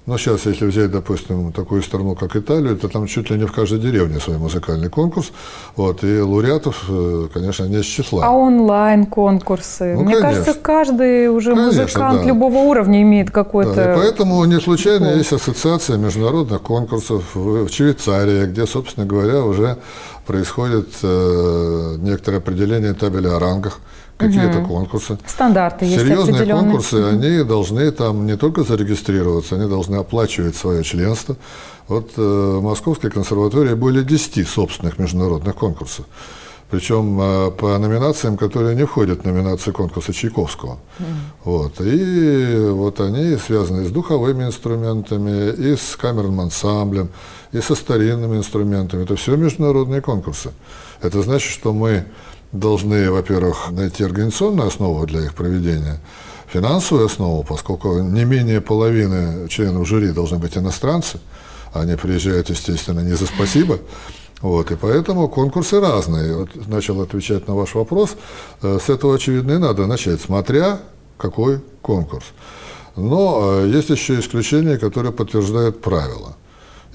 но 0.09 0.15
ну, 0.15 0.19
сейчас, 0.19 0.47
если 0.47 0.65
взять, 0.65 0.91
допустим, 0.91 1.53
такую 1.53 1.83
страну, 1.83 2.15
как 2.15 2.35
Италию, 2.35 2.79
то 2.79 2.89
там 2.89 3.07
чуть 3.07 3.29
ли 3.29 3.37
не 3.37 3.45
в 3.45 3.53
каждой 3.53 3.79
деревне 3.79 4.19
свой 4.21 4.39
музыкальный 4.39 4.89
конкурс. 4.89 5.33
Вот, 5.77 6.03
и 6.03 6.23
лауреатов, 6.23 6.87
э, 6.89 7.29
конечно, 7.31 7.65
не 7.65 7.83
с 7.83 7.85
числа. 7.85 8.25
А 8.25 8.31
онлайн-конкурсы? 8.31 9.97
Ну, 9.97 10.05
Мне 10.05 10.15
конечно. 10.15 10.31
кажется, 10.31 10.55
каждый 10.63 11.29
уже 11.29 11.55
конечно, 11.55 11.83
музыкант 11.83 12.21
да. 12.23 12.27
любого 12.27 12.57
уровня 12.57 13.03
имеет 13.03 13.31
какой-то... 13.31 13.75
Да, 13.75 13.93
и 13.93 13.97
поэтому 13.99 14.43
не 14.47 14.59
случайно 14.61 15.09
есть 15.09 15.35
ассоциация 15.35 15.99
международных 15.99 16.63
конкурсов 16.63 17.25
в 17.35 17.69
Швейцарии, 17.69 18.47
где, 18.47 18.67
собственно 18.67 19.05
говоря, 19.05 19.45
уже 19.45 19.77
происходит 20.27 20.89
э, 21.03 21.97
некоторое 21.99 22.39
определение 22.39 22.95
табеля 22.95 23.37
о 23.37 23.39
рангах 23.39 23.79
какие-то 24.19 24.59
угу. 24.59 24.75
конкурсы. 24.75 25.19
Стандарты 25.27 25.87
есть 25.87 26.03
Серьезные 26.05 26.45
конкурсы, 26.45 26.97
угу. 26.97 27.09
они 27.09 27.45
должны 27.45 27.91
там 27.93 28.27
не 28.27 28.37
только 28.37 28.65
зарегистрироваться, 28.65 29.55
они 29.55 29.69
должны 29.69 29.97
оплачивать 29.97 30.57
свое 30.57 30.85
членство. 30.85 31.37
Вот 31.87 32.11
э, 32.17 32.21
в 32.21 32.63
Московской 32.63 33.11
консерватории 33.11 33.75
более 33.75 34.05
10 34.05 34.47
собственных 34.47 34.99
международных 34.99 35.55
конкурсов. 35.55 36.05
Причем 36.71 37.19
э, 37.19 37.51
по 37.53 37.79
номинациям, 37.79 38.37
которые 38.37 38.77
не 38.77 38.85
входят 38.85 39.23
в 39.23 39.25
номинации 39.25 39.71
конкурса 39.71 40.13
Чайковского. 40.13 40.79
Mm. 40.99 41.05
Вот. 41.45 41.81
И 41.81 42.69
вот 42.71 43.01
они 43.01 43.37
связаны 43.37 43.87
с 43.87 43.91
духовыми 43.91 44.45
инструментами, 44.45 45.51
и 45.53 45.77
с 45.77 45.97
камерным 45.97 46.41
ансамблем, 46.41 47.09
и 47.53 47.61
со 47.61 47.75
старинными 47.75 48.37
инструментами. 48.37 49.05
Это 49.05 49.17
все 49.17 49.37
международные 49.37 50.03
конкурсы. 50.03 50.51
Это 51.01 51.23
значит, 51.23 51.51
что 51.51 51.73
мы 51.73 52.05
должны, 52.53 53.11
во-первых, 53.11 53.71
найти 53.71 54.05
организационную 54.05 54.69
основу 54.69 55.07
для 55.07 55.21
их 55.21 55.35
проведения, 55.35 56.01
финансовую 56.47 57.07
основу, 57.07 57.45
поскольку 57.45 58.01
не 58.01 58.25
менее 58.25 58.61
половины 58.61 59.49
членов 59.49 59.87
жюри 59.87 60.13
должны 60.13 60.39
быть 60.39 60.57
иностранцы, 60.57 61.21
они 61.73 61.97
приезжают, 61.97 62.51
естественно, 62.51 63.01
не 63.01 63.15
за 63.15 63.27
спасибо, 63.27 63.79
Вот, 64.41 64.71
и 64.71 64.77
поэтому 64.77 65.29
конкурсы 65.29 65.81
разные. 65.81 66.37
Вот, 66.37 66.69
начал 66.69 67.01
отвечать 67.03 67.49
на 67.49 67.55
ваш 67.55 67.75
вопрос. 67.75 68.17
Э, 68.63 68.79
с 68.81 68.89
этого, 68.89 69.17
очевидно, 69.17 69.53
и 69.53 69.59
надо 69.59 69.87
начать, 69.87 70.21
смотря 70.21 70.79
какой 71.17 71.61
конкурс. 71.83 72.27
Но 72.95 73.41
э, 73.43 73.69
есть 73.69 73.91
еще 73.91 74.19
исключения, 74.21 74.79
которые 74.79 75.13
подтверждают 75.13 75.83
правила. 75.83 76.37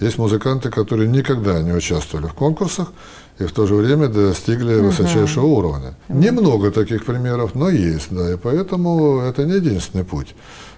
Есть 0.04 0.18
музыканты, 0.18 0.70
которые 0.70 1.08
никогда 1.08 1.62
не 1.62 1.72
участвовали 1.72 2.28
в 2.28 2.34
конкурсах 2.34 2.92
и 3.40 3.46
в 3.46 3.54
то 3.54 3.66
же 3.66 3.76
время 3.76 4.10
достигли 4.10 4.76
угу. 4.76 4.88
высочайшего 4.88 5.46
уровня. 5.46 5.96
Угу. 6.10 6.20
Немного 6.20 6.72
таких 6.72 7.06
примеров, 7.06 7.56
но 7.56 7.70
есть, 7.70 8.08
да, 8.12 8.34
и 8.34 8.36
поэтому 8.36 9.22
это 9.22 9.46
не 9.46 9.54
единственный 9.54 10.04
путь. 10.04 10.36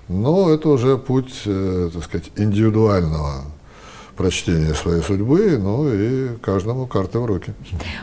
Но 0.07 0.51
это 0.51 0.69
уже 0.69 0.99
путь, 0.99 1.33
э, 1.45 1.89
так 1.91 2.03
сказать, 2.03 2.31
индивидуального 2.35 3.45
прочтения 4.15 4.73
своей 4.73 5.01
судьбы, 5.01 5.57
ну 5.59 5.87
и 5.91 6.37
каждому 6.41 6.87
карты 6.87 7.19
в 7.19 7.25
руки. 7.25 7.53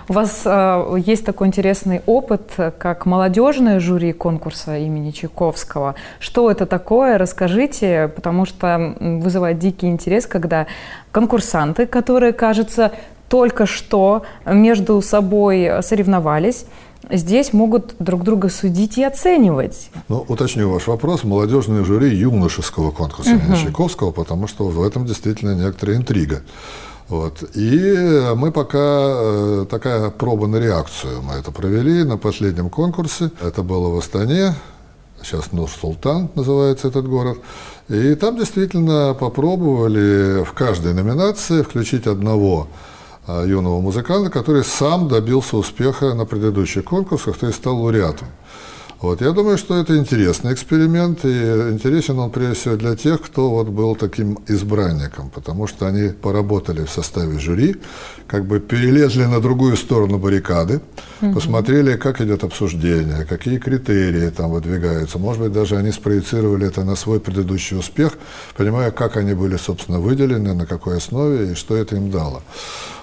У 0.08 0.12
вас 0.12 0.42
э, 0.44 0.96
есть 1.04 1.24
такой 1.24 1.46
интересный 1.46 2.02
опыт, 2.06 2.52
как 2.78 3.06
молодежное 3.06 3.80
жюри 3.80 4.12
конкурса 4.12 4.78
имени 4.78 5.10
Чайковского. 5.10 5.94
Что 6.20 6.50
это 6.50 6.66
такое? 6.66 7.18
Расскажите, 7.18 8.12
потому 8.14 8.44
что 8.44 8.94
вызывает 9.00 9.58
дикий 9.58 9.88
интерес, 9.88 10.26
когда 10.26 10.66
конкурсанты, 11.10 11.86
которые, 11.86 12.32
кажется, 12.32 12.92
только 13.32 13.64
что 13.64 14.24
между 14.44 15.00
собой 15.00 15.82
соревновались, 15.82 16.66
здесь 17.10 17.54
могут 17.54 17.94
друг 17.98 18.24
друга 18.24 18.50
судить 18.50 18.98
и 18.98 19.04
оценивать. 19.04 19.88
Ну, 20.08 20.22
уточню 20.28 20.68
ваш 20.68 20.86
вопрос. 20.86 21.24
Молодежное 21.24 21.82
жюри 21.82 22.14
юношеского 22.14 22.90
конкурса 22.90 23.36
угу. 23.36 23.56
Чайковского, 23.56 24.10
потому 24.10 24.48
что 24.48 24.64
в 24.64 24.82
этом 24.82 25.06
действительно 25.06 25.54
некоторая 25.54 25.96
интрига. 25.96 26.42
Вот. 27.08 27.42
И 27.54 28.22
мы 28.36 28.52
пока 28.52 28.78
э, 28.78 29.66
такая 29.70 30.10
проба 30.10 30.46
на 30.46 30.56
реакцию 30.56 31.22
мы 31.22 31.32
это 31.32 31.52
провели 31.52 32.04
на 32.04 32.18
последнем 32.18 32.68
конкурсе. 32.68 33.30
Это 33.40 33.62
было 33.62 33.88
в 33.88 33.96
Астане, 33.96 34.56
сейчас 35.22 35.52
Нур-Султан 35.52 36.28
называется 36.34 36.88
этот 36.88 37.08
город. 37.08 37.38
И 37.88 38.14
там 38.14 38.36
действительно 38.36 39.16
попробовали 39.18 40.44
в 40.44 40.52
каждой 40.52 40.92
номинации 40.92 41.62
включить 41.62 42.06
одного 42.06 42.68
юного 43.26 43.80
музыканта, 43.80 44.30
который 44.30 44.64
сам 44.64 45.08
добился 45.08 45.56
успеха 45.56 46.14
на 46.14 46.24
предыдущих 46.24 46.84
конкурсах, 46.84 47.38
то 47.38 47.46
есть 47.46 47.58
стал 47.58 47.76
лауреатом. 47.80 48.28
Вот, 49.02 49.20
я 49.20 49.32
думаю, 49.32 49.58
что 49.58 49.74
это 49.74 49.96
интересный 49.96 50.52
эксперимент, 50.52 51.24
и 51.24 51.28
интересен 51.28 52.20
он 52.20 52.30
прежде 52.30 52.54
всего 52.54 52.76
для 52.76 52.94
тех, 52.94 53.20
кто 53.20 53.50
вот 53.50 53.66
был 53.66 53.96
таким 53.96 54.38
избранником, 54.46 55.28
потому 55.30 55.66
что 55.66 55.88
они 55.88 56.10
поработали 56.10 56.84
в 56.84 56.90
составе 56.90 57.36
жюри, 57.40 57.78
как 58.28 58.46
бы 58.46 58.60
перелезли 58.60 59.24
на 59.24 59.40
другую 59.40 59.76
сторону 59.76 60.18
баррикады, 60.18 60.80
угу. 61.20 61.34
посмотрели, 61.34 61.96
как 61.96 62.20
идет 62.20 62.44
обсуждение, 62.44 63.24
какие 63.24 63.58
критерии 63.58 64.30
там 64.30 64.52
выдвигаются. 64.52 65.18
Может 65.18 65.42
быть, 65.42 65.52
даже 65.52 65.76
они 65.76 65.90
спроецировали 65.90 66.68
это 66.68 66.84
на 66.84 66.94
свой 66.94 67.18
предыдущий 67.18 67.76
успех, 67.76 68.12
понимая, 68.56 68.92
как 68.92 69.16
они 69.16 69.34
были, 69.34 69.56
собственно, 69.56 69.98
выделены, 69.98 70.54
на 70.54 70.64
какой 70.64 70.98
основе 70.98 71.50
и 71.50 71.54
что 71.56 71.74
это 71.74 71.96
им 71.96 72.12
дало. 72.12 72.44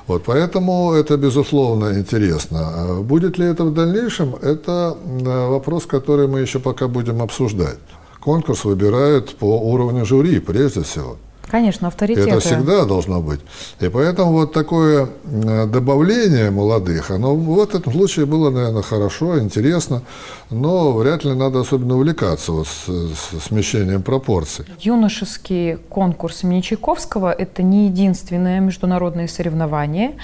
Вот, 0.09 0.23
поэтому 0.25 0.91
это, 0.93 1.17
безусловно, 1.17 1.99
интересно. 1.99 2.59
А 2.61 3.01
будет 3.01 3.37
ли 3.37 3.45
это 3.45 3.63
в 3.63 3.73
дальнейшем, 3.75 4.33
это 4.41 4.97
вопрос, 5.05 5.85
который 5.85 6.27
мы 6.27 6.39
еще 6.39 6.59
пока 6.59 6.87
будем 6.87 7.21
обсуждать. 7.21 7.77
Конкурс 8.19 8.65
выбирают 8.65 9.35
по 9.35 9.59
уровню 9.59 10.05
жюри, 10.05 10.39
прежде 10.39 10.81
всего. 10.81 11.17
Конечно, 11.49 11.87
авторитеты. 11.87 12.29
Это 12.29 12.39
всегда 12.39 12.85
должно 12.85 13.21
быть. 13.21 13.39
И 13.79 13.89
поэтому 13.89 14.31
вот 14.33 14.53
такое 14.53 15.09
добавление 15.23 16.51
молодых, 16.51 17.11
оно 17.11 17.35
в 17.35 17.59
этом 17.59 17.91
случае 17.91 18.25
было, 18.25 18.49
наверное, 18.51 18.83
хорошо, 18.83 19.39
интересно, 19.39 20.03
но 20.51 20.91
вряд 20.93 21.23
ли 21.23 21.33
надо 21.33 21.61
особенно 21.61 21.95
увлекаться 21.95 22.51
вот 22.51 22.67
с, 22.67 22.85
с 22.87 23.47
смещением 23.47 24.03
пропорций. 24.03 24.65
Юношеский 24.79 25.77
конкурс 25.89 26.43
имени 26.43 26.61
Чайковского– 26.61 27.31
это 27.37 27.63
не 27.63 27.87
единственное 27.87 28.59
международное 28.59 29.27
соревнование, 29.27 30.15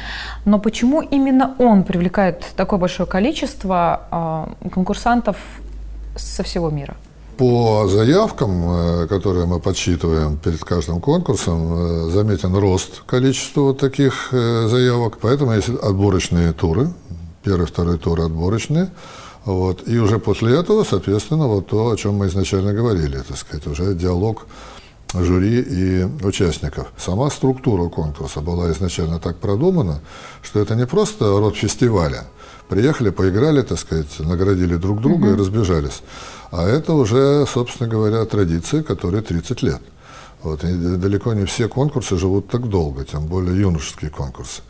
но 0.46 0.60
почему 0.60 1.02
именно 1.02 1.56
он 1.60 1.84
привлекает 1.84 2.46
такое 2.56 2.80
большое 2.80 3.08
количество 3.10 4.48
э, 4.64 4.70
конкурсантов 4.70 5.38
со 6.16 6.44
всего 6.44 6.70
мира? 6.70 6.96
По 7.38 7.88
заявкам, 7.90 8.64
э, 8.64 9.08
которые 9.08 9.46
мы 9.46 9.60
подсчитываем 9.60 10.38
перед 10.38 10.64
каждым 10.64 11.02
конкурсом, 11.02 11.74
э, 11.74 12.10
заметен 12.12 12.56
рост 12.56 13.02
количества 13.06 13.62
вот 13.62 13.80
таких 13.80 14.30
э, 14.32 14.68
заявок. 14.70 15.18
Поэтому 15.22 15.54
есть 15.54 15.68
отборочные 15.68 16.54
туры. 16.54 16.94
Первый, 17.44 17.68
второй 17.68 17.98
тур 17.98 18.22
отборочные. 18.22 18.90
Вот. 19.44 19.88
И 19.88 19.98
уже 20.00 20.18
после 20.20 20.58
этого, 20.58 20.86
соответственно, 20.86 21.48
вот 21.48 21.68
то, 21.68 21.92
о 21.92 21.98
чем 21.98 22.16
мы 22.16 22.28
изначально 22.28 22.74
говорили, 22.74 23.18
так 23.18 23.38
сказать, 23.38 23.68
уже 23.68 23.94
диалог 23.94 24.48
жюри 25.24 25.62
и 25.62 26.04
участников. 26.24 26.88
Сама 26.98 27.30
структура 27.30 27.90
конкурса 27.90 28.42
была 28.42 28.72
изначально 28.72 29.20
так 29.20 29.38
продумана, 29.38 30.02
что 30.42 30.60
это 30.60 30.76
не 30.76 30.86
просто 30.86 31.40
род 31.40 31.56
фестиваля. 31.56 32.26
Приехали, 32.68 33.12
поиграли, 33.12 33.62
так 33.62 33.80
сказать, 33.80 34.20
наградили 34.20 34.76
друг 34.76 35.02
друга 35.02 35.26
угу. 35.26 35.34
и 35.34 35.38
разбежались. 35.38 36.02
А 36.52 36.68
это 36.68 36.94
уже, 36.94 37.46
собственно 37.48 37.90
говоря, 37.90 38.26
традиция, 38.26 38.82
которая 38.82 39.22
30 39.22 39.62
лет. 39.62 39.82
Вот, 40.42 40.64
и 40.64 40.74
далеко 40.74 41.34
не 41.34 41.46
все 41.46 41.68
конкурсы 41.68 42.18
живут 42.18 42.50
так 42.50 42.70
долго, 42.70 43.04
тем 43.04 43.26
более 43.26 43.60
юношеские 43.60 44.12
конкурсы. 44.12 44.62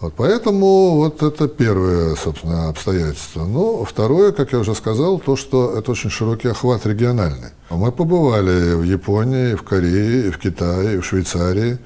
Вот 0.00 0.14
поэтому 0.16 0.96
вот 0.96 1.22
это 1.22 1.46
первое, 1.46 2.14
собственно, 2.16 2.68
обстоятельство. 2.68 3.44
Ну, 3.44 3.84
второе, 3.84 4.32
как 4.32 4.52
я 4.52 4.58
уже 4.58 4.74
сказал, 4.74 5.18
то, 5.18 5.36
что 5.36 5.74
это 5.76 5.90
очень 5.90 6.10
широкий 6.10 6.48
охват 6.48 6.86
региональный. 6.86 7.50
Мы 7.68 7.92
побывали 7.92 8.74
в 8.74 8.82
Японии, 8.82 9.54
в 9.54 9.62
Корее, 9.62 10.30
в 10.30 10.38
Китае, 10.38 11.00
в 11.00 11.04
Швейцарии, 11.04 11.78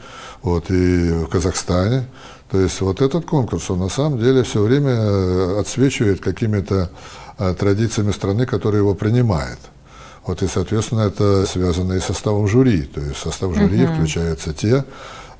вот, 0.42 0.70
и 0.70 1.10
в 1.10 1.26
Казахстане. 1.26 2.06
То 2.50 2.60
есть 2.60 2.80
вот 2.80 3.02
этот 3.02 3.24
конкурс, 3.24 3.68
он 3.70 3.80
на 3.80 3.88
самом 3.88 4.20
деле 4.20 4.44
все 4.44 4.62
время 4.62 5.58
отсвечивает 5.58 6.20
какими-то 6.20 6.90
Э, 7.36 7.52
традициями 7.52 8.12
страны, 8.12 8.46
которая 8.46 8.80
его 8.80 8.94
принимает. 8.94 9.58
Вот 10.24 10.42
и, 10.42 10.46
соответственно, 10.46 11.00
это 11.00 11.44
связано 11.46 11.94
и 11.94 12.00
с 12.00 12.04
составом 12.04 12.46
жюри. 12.46 12.82
То 12.82 13.00
есть 13.00 13.16
в 13.16 13.22
состав 13.22 13.54
жюри 13.56 13.84
угу. 13.84 13.94
включаются 13.94 14.54
те 14.54 14.76
а 14.76 14.84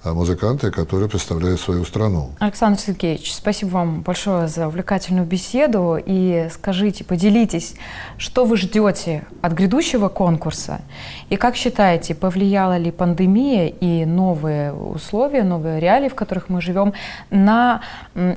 музыканты, 0.05 0.71
которые 0.71 1.09
представляют 1.09 1.61
свою 1.61 1.85
страну. 1.85 2.33
Александр 2.38 2.79
Сергеевич, 2.79 3.35
спасибо 3.35 3.71
вам 3.71 4.03
большое 4.03 4.49
за 4.49 4.69
увлекательную 4.69 5.27
беседу. 5.27 5.99
И 6.05 6.49
скажите, 6.53 7.05
поделитесь, 7.05 7.75
что 8.19 8.45
вы 8.45 8.57
ждете 8.57 9.25
от 9.43 9.53
грядущего 9.53 10.09
конкурса? 10.09 10.81
И 11.31 11.37
как 11.37 11.57
считаете, 11.57 12.14
повлияла 12.14 12.77
ли 12.77 12.90
пандемия 12.90 13.69
и 13.69 14.05
новые 14.05 14.73
условия, 14.73 15.43
новые 15.43 15.81
реалии, 15.81 16.09
в 16.09 16.14
которых 16.14 16.49
мы 16.49 16.61
живем, 16.61 16.93
на 17.31 17.81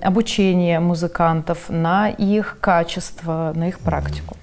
обучение 0.02 0.80
музыкантов, 0.80 1.70
на 1.70 2.10
их 2.10 2.58
качество, 2.62 3.52
на 3.56 3.68
их 3.68 3.80
практику? 3.80 4.38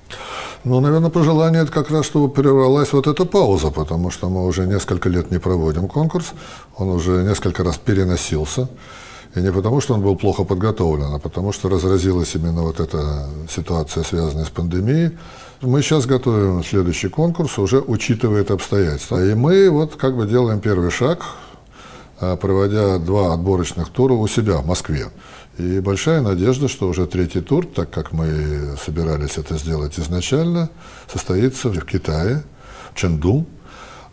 Ну, 0.65 0.81
наверное, 0.81 1.11
пожелание 1.11 1.63
это 1.63 1.71
как 1.71 1.91
раз, 1.91 2.07
чтобы 2.07 2.31
прервалась 2.31 2.95
вот 2.95 3.07
эта 3.07 3.27
пауза, 3.27 3.71
потому 3.71 4.11
что 4.11 4.31
мы 4.31 4.47
уже 4.47 4.67
несколько 4.67 5.11
лет 5.11 5.31
не 5.31 5.39
проводим 5.39 5.89
конкурс, 5.89 6.33
он 6.79 6.89
уже 6.89 7.23
несколько 7.23 7.63
раз 7.63 7.77
переносился. 7.77 8.69
И 9.35 9.41
не 9.41 9.53
потому, 9.53 9.83
что 9.83 9.93
он 9.95 10.01
был 10.01 10.17
плохо 10.17 10.45
подготовлен, 10.45 11.13
а 11.13 11.19
потому, 11.19 11.53
что 11.53 11.69
разразилась 11.69 12.35
именно 12.35 12.63
вот 12.63 12.81
эта 12.81 13.29
ситуация, 13.51 14.05
связанная 14.05 14.47
с 14.47 14.49
пандемией. 14.49 15.19
Мы 15.61 15.83
сейчас 15.83 16.07
готовим 16.07 16.65
следующий 16.65 17.09
конкурс, 17.09 17.59
уже 17.59 17.81
учитывая 17.81 18.41
это 18.41 18.55
обстоятельства. 18.55 19.23
И 19.23 19.35
мы 19.35 19.69
вот 19.69 19.97
как 19.97 20.17
бы 20.17 20.27
делаем 20.27 20.61
первый 20.61 20.91
шаг, 20.91 21.25
а, 22.21 22.37
проводя 22.37 22.99
два 22.99 23.35
отборочных 23.35 23.91
тура 23.91 24.15
у 24.15 24.27
себя 24.29 24.59
в 24.59 24.67
Москве. 24.67 25.09
И 25.59 25.79
большая 25.81 26.21
надежда, 26.21 26.69
что 26.69 26.89
уже 26.89 27.07
третий 27.07 27.41
тур, 27.41 27.65
так 27.65 27.91
как 27.91 28.13
мы 28.13 28.77
собирались 28.85 29.39
это 29.39 29.57
сделать 29.57 29.99
изначально, 30.01 30.69
состоится 31.07 31.69
в 31.69 31.85
Китае, 31.85 32.43
в 32.93 32.99
Чэнду. 32.99 33.47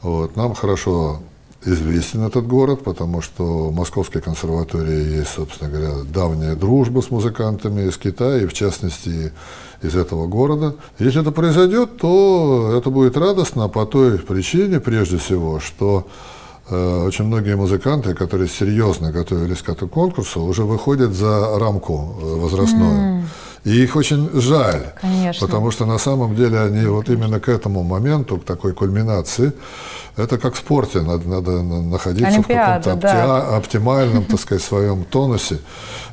Вот. 0.02 0.36
Нам 0.36 0.54
хорошо 0.54 1.22
известен 1.64 2.24
этот 2.24 2.48
город, 2.48 2.84
потому 2.84 3.22
что 3.22 3.70
в 3.70 3.76
Московской 3.76 4.22
консерватории 4.22 5.18
есть, 5.18 5.32
собственно 5.36 5.70
говоря, 5.70 6.04
давняя 6.04 6.56
дружба 6.56 7.02
с 7.02 7.12
музыкантами 7.12 7.88
из 7.88 7.98
Китая, 7.98 8.42
и 8.42 8.48
в 8.48 8.54
частности 8.54 9.32
из 9.82 9.96
этого 9.96 10.28
города. 10.28 10.76
Если 11.00 11.22
это 11.22 11.32
произойдет, 11.32 11.98
то 11.98 12.74
это 12.78 12.90
будет 12.90 13.18
радостно 13.18 13.68
по 13.68 13.86
той 13.86 14.18
причине, 14.20 14.80
прежде 14.80 15.18
всего, 15.18 15.60
что 15.60 16.08
очень 16.72 17.26
многие 17.26 17.56
музыканты, 17.56 18.14
которые 18.14 18.48
серьезно 18.48 19.12
готовились 19.12 19.62
к 19.62 19.70
этому 19.70 19.90
конкурсу, 19.90 20.42
уже 20.42 20.64
выходят 20.64 21.12
за 21.12 21.60
рамку 21.60 22.16
э, 22.22 22.26
возрастную. 22.40 22.92
Mm. 22.92 23.24
И 23.64 23.84
их 23.84 23.96
очень 23.96 24.30
жаль. 24.34 24.94
Конечно. 25.00 25.46
Потому 25.46 25.72
что 25.72 25.86
на 25.86 26.00
самом 26.00 26.36
деле 26.36 26.60
они 26.60 26.86
вот 26.86 27.10
именно 27.10 27.40
к 27.40 27.48
этому 27.48 27.84
моменту, 27.84 28.38
к 28.38 28.44
такой 28.44 28.74
кульминации, 28.74 29.54
это 30.18 30.38
как 30.38 30.56
в 30.56 30.58
спорте, 30.58 31.02
надо, 31.02 31.28
надо 31.30 31.62
находиться 31.62 32.28
Олимпиада, 32.28 32.82
в 32.82 32.84
каком-то 32.84 33.08
да. 33.08 33.58
оптимальном, 33.58 34.26
так 34.26 34.40
сказать, 34.40 34.64
своем 34.64 35.04
тонусе. 35.04 35.60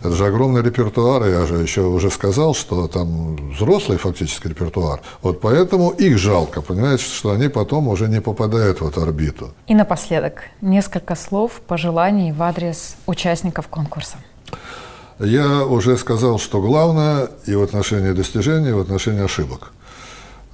Это 0.00 0.12
же 0.12 0.26
огромный 0.26 0.62
репертуар, 0.62 1.26
я 1.26 1.46
же 1.46 1.54
еще 1.56 1.80
уже 1.80 2.10
сказал, 2.10 2.54
что 2.54 2.86
там 2.86 3.52
взрослый 3.52 3.98
фактически 3.98 4.48
репертуар. 4.48 5.00
Вот 5.22 5.40
поэтому 5.40 5.90
их 5.90 6.18
жалко, 6.18 6.60
понимаете, 6.60 7.02
что 7.02 7.30
они 7.30 7.48
потом 7.48 7.88
уже 7.88 8.08
не 8.08 8.20
попадают 8.20 8.80
в 8.80 8.88
эту 8.88 9.02
орбиту. 9.02 9.50
И 9.66 9.74
напоследок, 9.74 10.42
несколько 10.60 11.16
слов 11.16 11.60
пожеланий 11.66 12.32
в 12.32 12.42
адрес 12.42 12.96
участников 13.06 13.68
конкурса. 13.68 14.18
Я 15.20 15.64
уже 15.64 15.96
сказал, 15.96 16.38
что 16.38 16.60
главное 16.60 17.28
и 17.46 17.54
в 17.54 17.62
отношении 17.62 18.12
достижений, 18.12 18.68
и 18.68 18.72
в 18.72 18.78
отношении 18.78 19.24
ошибок. 19.24 19.72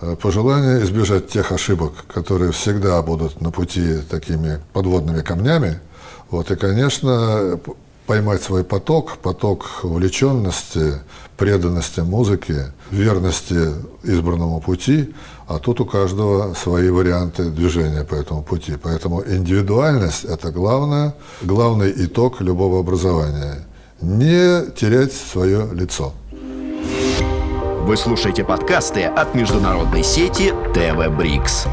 Э, 0.00 0.16
Пожелание 0.16 0.82
избежать 0.82 1.28
тех 1.28 1.52
ошибок, 1.52 1.92
которые 2.12 2.52
всегда 2.52 3.02
будут 3.02 3.42
на 3.42 3.50
пути 3.50 3.98
такими 4.10 4.60
подводными 4.72 5.20
камнями. 5.20 5.80
Вот, 6.30 6.50
и, 6.50 6.56
конечно, 6.56 7.60
поймать 8.06 8.42
свой 8.42 8.64
поток, 8.64 9.18
поток 9.18 9.66
увлеченности, 9.82 10.94
преданности 11.36 12.00
музыке, 12.00 12.72
верности 12.90 13.70
избранному 14.02 14.60
пути, 14.60 15.14
а 15.46 15.58
тут 15.58 15.80
у 15.80 15.86
каждого 15.86 16.54
свои 16.54 16.88
варианты 16.88 17.50
движения 17.50 18.04
по 18.04 18.14
этому 18.14 18.42
пути. 18.42 18.76
Поэтому 18.82 19.22
индивидуальность– 19.26 20.24
это 20.24 20.50
главное, 20.50 21.14
главный 21.42 21.92
итог 21.96 22.40
любого 22.40 22.80
образования. 22.80 23.66
Не 24.06 24.70
терять 24.72 25.14
свое 25.14 25.66
лицо. 25.72 26.12
Вы 27.86 27.96
слушаете 27.96 28.44
подкасты 28.44 29.04
от 29.04 29.34
международной 29.34 30.04
сети 30.04 30.52
ТВ 30.74 31.08
Брикс. 31.16 31.66